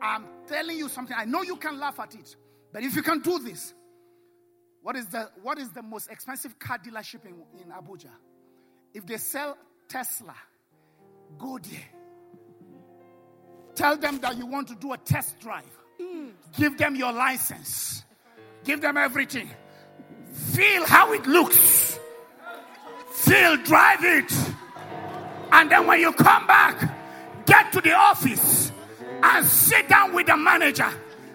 I'm 0.00 0.24
telling 0.46 0.78
you 0.78 0.88
something. 0.88 1.14
I 1.18 1.24
know 1.24 1.42
you 1.42 1.56
can 1.56 1.78
laugh 1.78 2.00
at 2.00 2.14
it, 2.14 2.36
but 2.72 2.82
if 2.82 2.96
you 2.96 3.02
can 3.02 3.20
do 3.20 3.38
this, 3.38 3.74
what 4.82 4.96
is 4.96 5.06
the 5.06 5.30
what 5.42 5.58
is 5.58 5.70
the 5.70 5.82
most 5.82 6.10
expensive 6.10 6.58
car 6.58 6.78
dealership 6.78 7.24
in, 7.26 7.34
in 7.60 7.70
Abuja? 7.70 8.10
If 8.94 9.06
they 9.06 9.18
sell 9.18 9.56
Tesla, 9.88 10.34
go 11.38 11.58
there. 11.58 11.88
Tell 13.74 13.96
them 13.96 14.18
that 14.20 14.36
you 14.36 14.46
want 14.46 14.68
to 14.68 14.74
do 14.74 14.92
a 14.92 14.98
test 14.98 15.38
drive. 15.38 15.64
Mm. 16.00 16.32
Give 16.56 16.76
them 16.76 16.96
your 16.96 17.12
license. 17.12 18.04
Give 18.64 18.80
them 18.80 18.96
everything. 18.96 19.48
Feel 20.40 20.86
how 20.86 21.12
it 21.12 21.26
looks. 21.26 21.98
Feel, 23.12 23.56
drive 23.58 24.02
it. 24.02 24.32
And 25.52 25.70
then 25.70 25.86
when 25.86 26.00
you 26.00 26.12
come 26.12 26.46
back, 26.46 27.46
get 27.46 27.72
to 27.72 27.80
the 27.80 27.92
office 27.92 28.72
and 29.22 29.46
sit 29.46 29.88
down 29.88 30.14
with 30.14 30.26
the 30.26 30.36
manager 30.36 30.88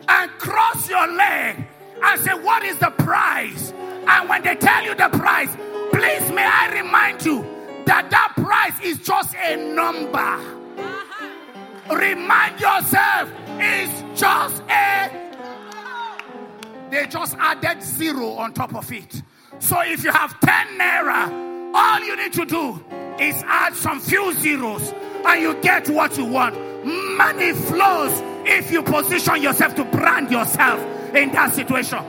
and 0.07 0.31
cross 0.31 0.89
your 0.89 1.07
leg 1.07 1.67
and 2.03 2.21
say, 2.21 2.33
What 2.33 2.63
is 2.63 2.77
the 2.79 2.89
price? 2.91 3.71
And 4.07 4.29
when 4.29 4.43
they 4.43 4.55
tell 4.55 4.83
you 4.83 4.95
the 4.95 5.09
price, 5.09 5.55
please 5.91 6.31
may 6.31 6.45
I 6.45 6.81
remind 6.81 7.25
you 7.25 7.43
that 7.85 8.09
that 8.09 8.33
price 8.35 8.79
is 8.83 8.97
just 8.99 9.35
a 9.35 9.55
number. 9.73 10.17
Uh-huh. 10.17 11.95
Remind 11.95 12.59
yourself, 12.59 13.31
it's 13.59 14.19
just 14.19 14.61
a 14.69 15.24
they 16.95 17.07
just 17.07 17.35
added 17.37 17.83
zero 17.83 18.29
on 18.29 18.53
top 18.53 18.73
of 18.73 18.89
it. 18.91 19.21
So 19.59 19.81
if 19.81 20.03
you 20.03 20.11
have 20.11 20.39
10 20.39 20.79
naira, 20.79 21.73
all 21.75 21.99
you 21.99 22.15
need 22.15 22.31
to 22.33 22.45
do 22.45 22.83
is 23.19 23.43
add 23.45 23.75
some 23.75 23.99
few 23.99 24.33
zeros 24.33 24.93
and 25.25 25.41
you 25.41 25.53
get 25.61 25.89
what 25.89 26.17
you 26.17 26.25
want. 26.25 26.55
Money 26.85 27.51
flows 27.51 28.21
if 28.47 28.71
you 28.71 28.81
position 28.81 29.41
yourself 29.41 29.75
to 29.75 29.83
brand 29.83 30.31
yourself 30.31 30.79
in 31.13 31.31
that 31.33 31.53
situation. 31.53 31.99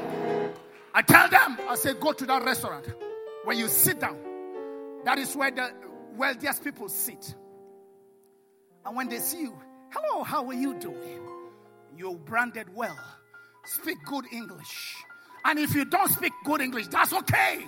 I 0.94 1.02
tell 1.02 1.28
them, 1.28 1.58
I 1.68 1.74
say, 1.74 1.94
go 1.94 2.12
to 2.12 2.26
that 2.26 2.44
restaurant. 2.44 2.86
When 3.44 3.58
you 3.58 3.66
sit 3.68 4.00
down, 4.00 4.18
that 5.04 5.18
is 5.18 5.34
where 5.34 5.50
the 5.50 5.72
wealthiest 6.16 6.62
people 6.62 6.88
sit. 6.88 7.34
And 8.84 8.94
when 8.94 9.08
they 9.08 9.18
see 9.18 9.40
you, 9.40 9.58
hello, 9.90 10.22
how 10.22 10.46
are 10.46 10.54
you 10.54 10.74
doing? 10.78 11.20
You're 11.96 12.14
branded 12.14 12.72
well. 12.74 12.96
Speak 13.66 13.98
good 14.04 14.26
English. 14.32 14.94
And 15.44 15.58
if 15.58 15.74
you 15.74 15.84
don't 15.84 16.10
speak 16.10 16.32
good 16.44 16.60
English, 16.60 16.86
that's 16.88 17.12
okay. 17.12 17.64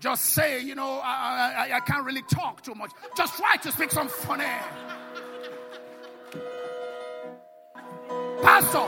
Just 0.00 0.24
say, 0.30 0.60
you 0.62 0.74
know, 0.74 1.00
I, 1.04 1.68
I, 1.70 1.76
I 1.76 1.80
can't 1.80 2.04
really 2.04 2.22
talk 2.22 2.62
too 2.62 2.74
much. 2.74 2.90
Just 3.16 3.36
try 3.36 3.56
to 3.56 3.70
speak 3.70 3.90
some 3.90 4.08
funny. 4.08 4.44
Pastor, 8.42 8.86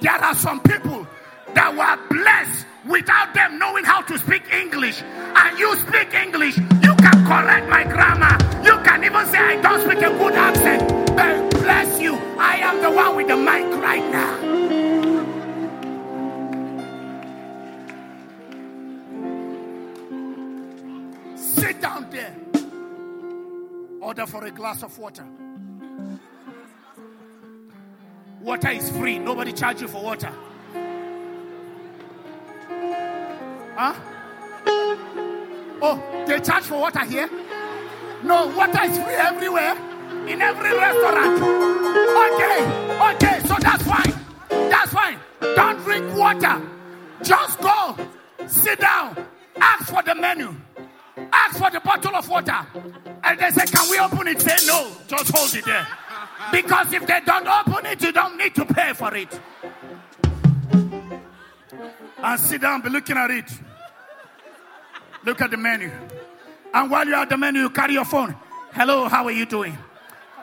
there 0.00 0.12
are 0.12 0.34
some 0.34 0.60
people 0.62 1.06
that 1.54 1.70
were 1.76 2.16
blessed 2.16 2.66
without 2.88 3.34
them 3.34 3.58
knowing 3.58 3.84
how 3.84 4.00
to 4.02 4.18
speak 4.18 4.52
English. 4.52 5.02
And 5.02 5.58
you 5.58 5.76
speak 5.76 6.14
English. 6.14 6.56
You 6.56 6.94
can 6.96 7.26
correct 7.26 7.68
my 7.68 7.84
grammar. 7.84 8.36
You 8.64 8.76
can 8.84 9.04
even 9.04 9.26
say, 9.26 9.38
I 9.38 9.60
don't 9.60 9.80
speak 9.82 9.98
a 9.98 10.10
good 10.10 10.32
accent. 10.32 10.88
But 11.14 11.50
bless 11.60 12.00
you. 12.00 12.14
I 12.38 12.56
am 12.56 12.82
the 12.82 12.90
one 12.90 13.16
with 13.16 13.28
the 13.28 13.36
mic 13.36 13.66
right 13.80 14.10
now. 14.10 14.49
Order 24.10 24.26
for 24.26 24.44
a 24.44 24.50
glass 24.50 24.82
of 24.82 24.98
water. 24.98 25.24
Water 28.40 28.70
is 28.70 28.90
free. 28.90 29.20
Nobody 29.20 29.52
charge 29.52 29.82
you 29.82 29.86
for 29.86 30.02
water. 30.02 30.32
Huh? 33.76 33.94
Oh, 35.80 36.24
they 36.26 36.40
charge 36.40 36.64
for 36.64 36.80
water 36.80 37.04
here? 37.04 37.30
No, 38.24 38.48
water 38.48 38.82
is 38.82 38.98
free 38.98 39.14
everywhere. 39.14 39.76
In 40.26 40.42
every 40.42 40.76
restaurant. 40.76 41.40
Okay, 42.26 42.58
okay, 43.14 43.38
so 43.46 43.54
that's 43.60 43.84
fine. 43.84 44.12
That's 44.48 44.92
fine. 44.92 45.20
Don't 45.40 45.78
drink 45.84 46.16
water. 46.16 46.60
Just 47.22 47.60
go. 47.60 47.96
Sit 48.48 48.80
down. 48.80 49.24
Ask 49.60 49.94
for 49.94 50.02
the 50.02 50.16
menu. 50.16 50.52
Ask 51.32 51.58
for 51.58 51.70
the 51.70 51.80
bottle 51.80 52.16
of 52.16 52.28
water. 52.28 52.66
And 53.24 53.38
they 53.38 53.50
say, 53.50 53.66
Can 53.66 53.90
we 53.90 53.98
open 53.98 54.28
it? 54.28 54.40
Say 54.40 54.66
no. 54.66 54.90
Just 55.06 55.36
hold 55.36 55.54
it 55.54 55.64
there. 55.64 55.86
Because 56.52 56.92
if 56.92 57.06
they 57.06 57.20
don't 57.24 57.46
open 57.46 57.86
it, 57.86 58.02
you 58.02 58.12
don't 58.12 58.36
need 58.36 58.54
to 58.54 58.64
pay 58.64 58.92
for 58.92 59.14
it. 59.14 59.40
And 62.22 62.40
sit 62.40 62.60
down, 62.60 62.82
be 62.82 62.90
looking 62.90 63.16
at 63.16 63.30
it. 63.30 63.50
Look 65.24 65.40
at 65.40 65.50
the 65.50 65.56
menu. 65.56 65.90
And 66.72 66.90
while 66.90 67.06
you're 67.06 67.16
at 67.16 67.28
the 67.28 67.36
menu, 67.36 67.62
you 67.62 67.70
carry 67.70 67.94
your 67.94 68.04
phone. 68.04 68.34
Hello, 68.72 69.08
how 69.08 69.24
are 69.24 69.32
you 69.32 69.46
doing? 69.46 69.76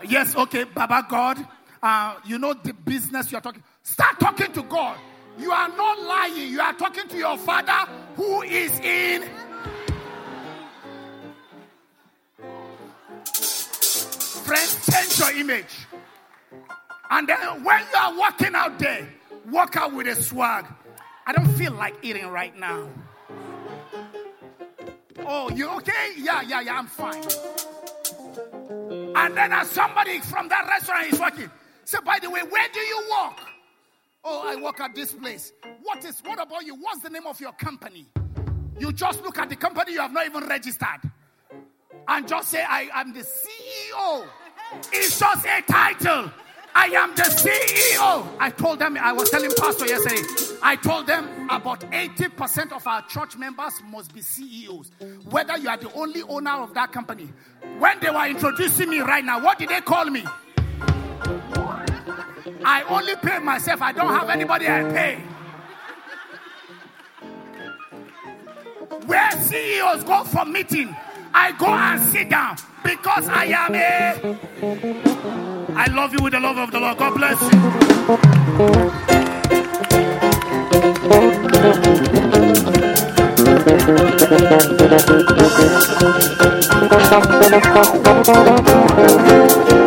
Yes, 0.07 0.35
okay, 0.35 0.65
Baba 0.65 1.05
God. 1.09 1.37
Uh, 1.81 2.15
you 2.25 2.37
know 2.37 2.53
the 2.53 2.73
business 2.73 3.31
you're 3.31 3.41
talking. 3.41 3.63
Start 3.83 4.19
talking 4.19 4.51
to 4.53 4.63
God. 4.63 4.97
You 5.37 5.51
are 5.51 5.69
not 5.69 5.99
lying. 6.01 6.51
You 6.51 6.61
are 6.61 6.73
talking 6.73 7.07
to 7.07 7.17
your 7.17 7.37
father 7.37 7.91
who 8.15 8.41
is 8.41 8.79
in. 8.79 9.23
Friend, 14.47 14.79
change 14.89 15.19
your 15.19 15.31
image. 15.41 15.75
And 17.09 17.27
then 17.27 17.37
when 17.65 17.81
you 17.81 17.99
are 17.99 18.17
walking 18.17 18.55
out 18.55 18.79
there, 18.79 19.05
walk 19.51 19.75
out 19.75 19.93
with 19.93 20.07
a 20.07 20.15
swag. 20.15 20.65
I 21.25 21.33
don't 21.33 21.53
feel 21.55 21.73
like 21.73 21.95
eating 22.01 22.27
right 22.29 22.57
now. 22.57 22.87
Oh, 25.25 25.49
you 25.49 25.69
okay? 25.71 26.13
Yeah, 26.15 26.43
yeah, 26.43 26.61
yeah, 26.61 26.77
I'm 26.77 26.87
fine. 26.87 27.21
And 29.17 29.35
then 29.35 29.51
as 29.51 29.69
somebody 29.69 30.21
from 30.21 30.47
that 30.47 30.65
restaurant 30.65 31.11
is 31.11 31.19
walking, 31.19 31.51
say, 31.83 31.97
by 32.05 32.19
the 32.21 32.29
way, 32.29 32.39
where 32.43 32.69
do 32.71 32.79
you 32.79 33.05
walk? 33.09 33.41
Oh, 34.23 34.47
I 34.47 34.55
work 34.55 34.79
at 34.79 34.95
this 34.95 35.11
place. 35.11 35.51
What 35.83 36.05
is 36.05 36.21
what 36.23 36.41
about 36.41 36.65
you? 36.65 36.75
What's 36.75 37.01
the 37.01 37.09
name 37.09 37.27
of 37.27 37.41
your 37.41 37.51
company? 37.51 38.05
You 38.79 38.93
just 38.93 39.21
look 39.23 39.39
at 39.39 39.49
the 39.49 39.57
company 39.57 39.91
you 39.91 39.99
have 39.99 40.13
not 40.13 40.25
even 40.25 40.47
registered. 40.47 41.11
And 42.07 42.27
just 42.27 42.49
say, 42.49 42.63
I 42.63 42.89
am 42.93 43.13
the 43.13 43.21
CEO. 43.21 44.25
It's 44.93 45.19
just 45.19 45.45
a 45.45 45.61
title. 45.67 46.31
I 46.73 46.85
am 46.89 47.15
the 47.15 47.23
CEO. 47.23 48.27
I 48.39 48.51
told 48.51 48.79
them, 48.79 48.97
I 49.01 49.11
was 49.11 49.29
telling 49.31 49.51
Pastor 49.57 49.87
yesterday, 49.87 50.21
I 50.61 50.75
told 50.75 51.07
them 51.07 51.49
about 51.49 51.81
80% 51.81 52.71
of 52.71 52.85
our 52.85 53.01
church 53.07 53.35
members 53.35 53.81
must 53.89 54.13
be 54.13 54.21
CEOs. 54.21 54.91
Whether 55.29 55.57
you 55.57 55.69
are 55.69 55.77
the 55.77 55.91
only 55.93 56.21
owner 56.23 56.51
of 56.51 56.75
that 56.75 56.91
company. 56.91 57.29
When 57.79 57.99
they 57.99 58.11
were 58.11 58.27
introducing 58.27 58.89
me 58.89 58.99
right 58.99 59.25
now, 59.25 59.43
what 59.43 59.57
did 59.57 59.69
they 59.69 59.81
call 59.81 60.05
me? 60.05 60.23
I 62.63 62.83
only 62.89 63.15
pay 63.17 63.39
myself. 63.39 63.81
I 63.81 63.91
don't 63.91 64.13
have 64.13 64.29
anybody 64.29 64.67
I 64.67 64.83
pay. 64.83 65.23
Where 69.07 69.31
CEOs 69.31 70.03
go 70.03 70.23
for 70.25 70.45
meeting, 70.45 70.95
I 71.39 71.51
go 71.51 71.67
and 71.67 72.01
sit 72.01 72.29
down 72.29 72.57
because 72.83 73.29
I 73.29 73.45
am 73.45 73.75
a. 73.75 74.37
I 75.75 75.85
love 75.93 76.13
you 76.13 76.19
with 76.23 76.33
the 76.33 76.39
love 76.39 76.57
of 76.57 76.71
the 76.71 76.79
Lord. 76.79 76.97
God 76.97 77.13
bless 77.13 77.39
you. 89.77 89.83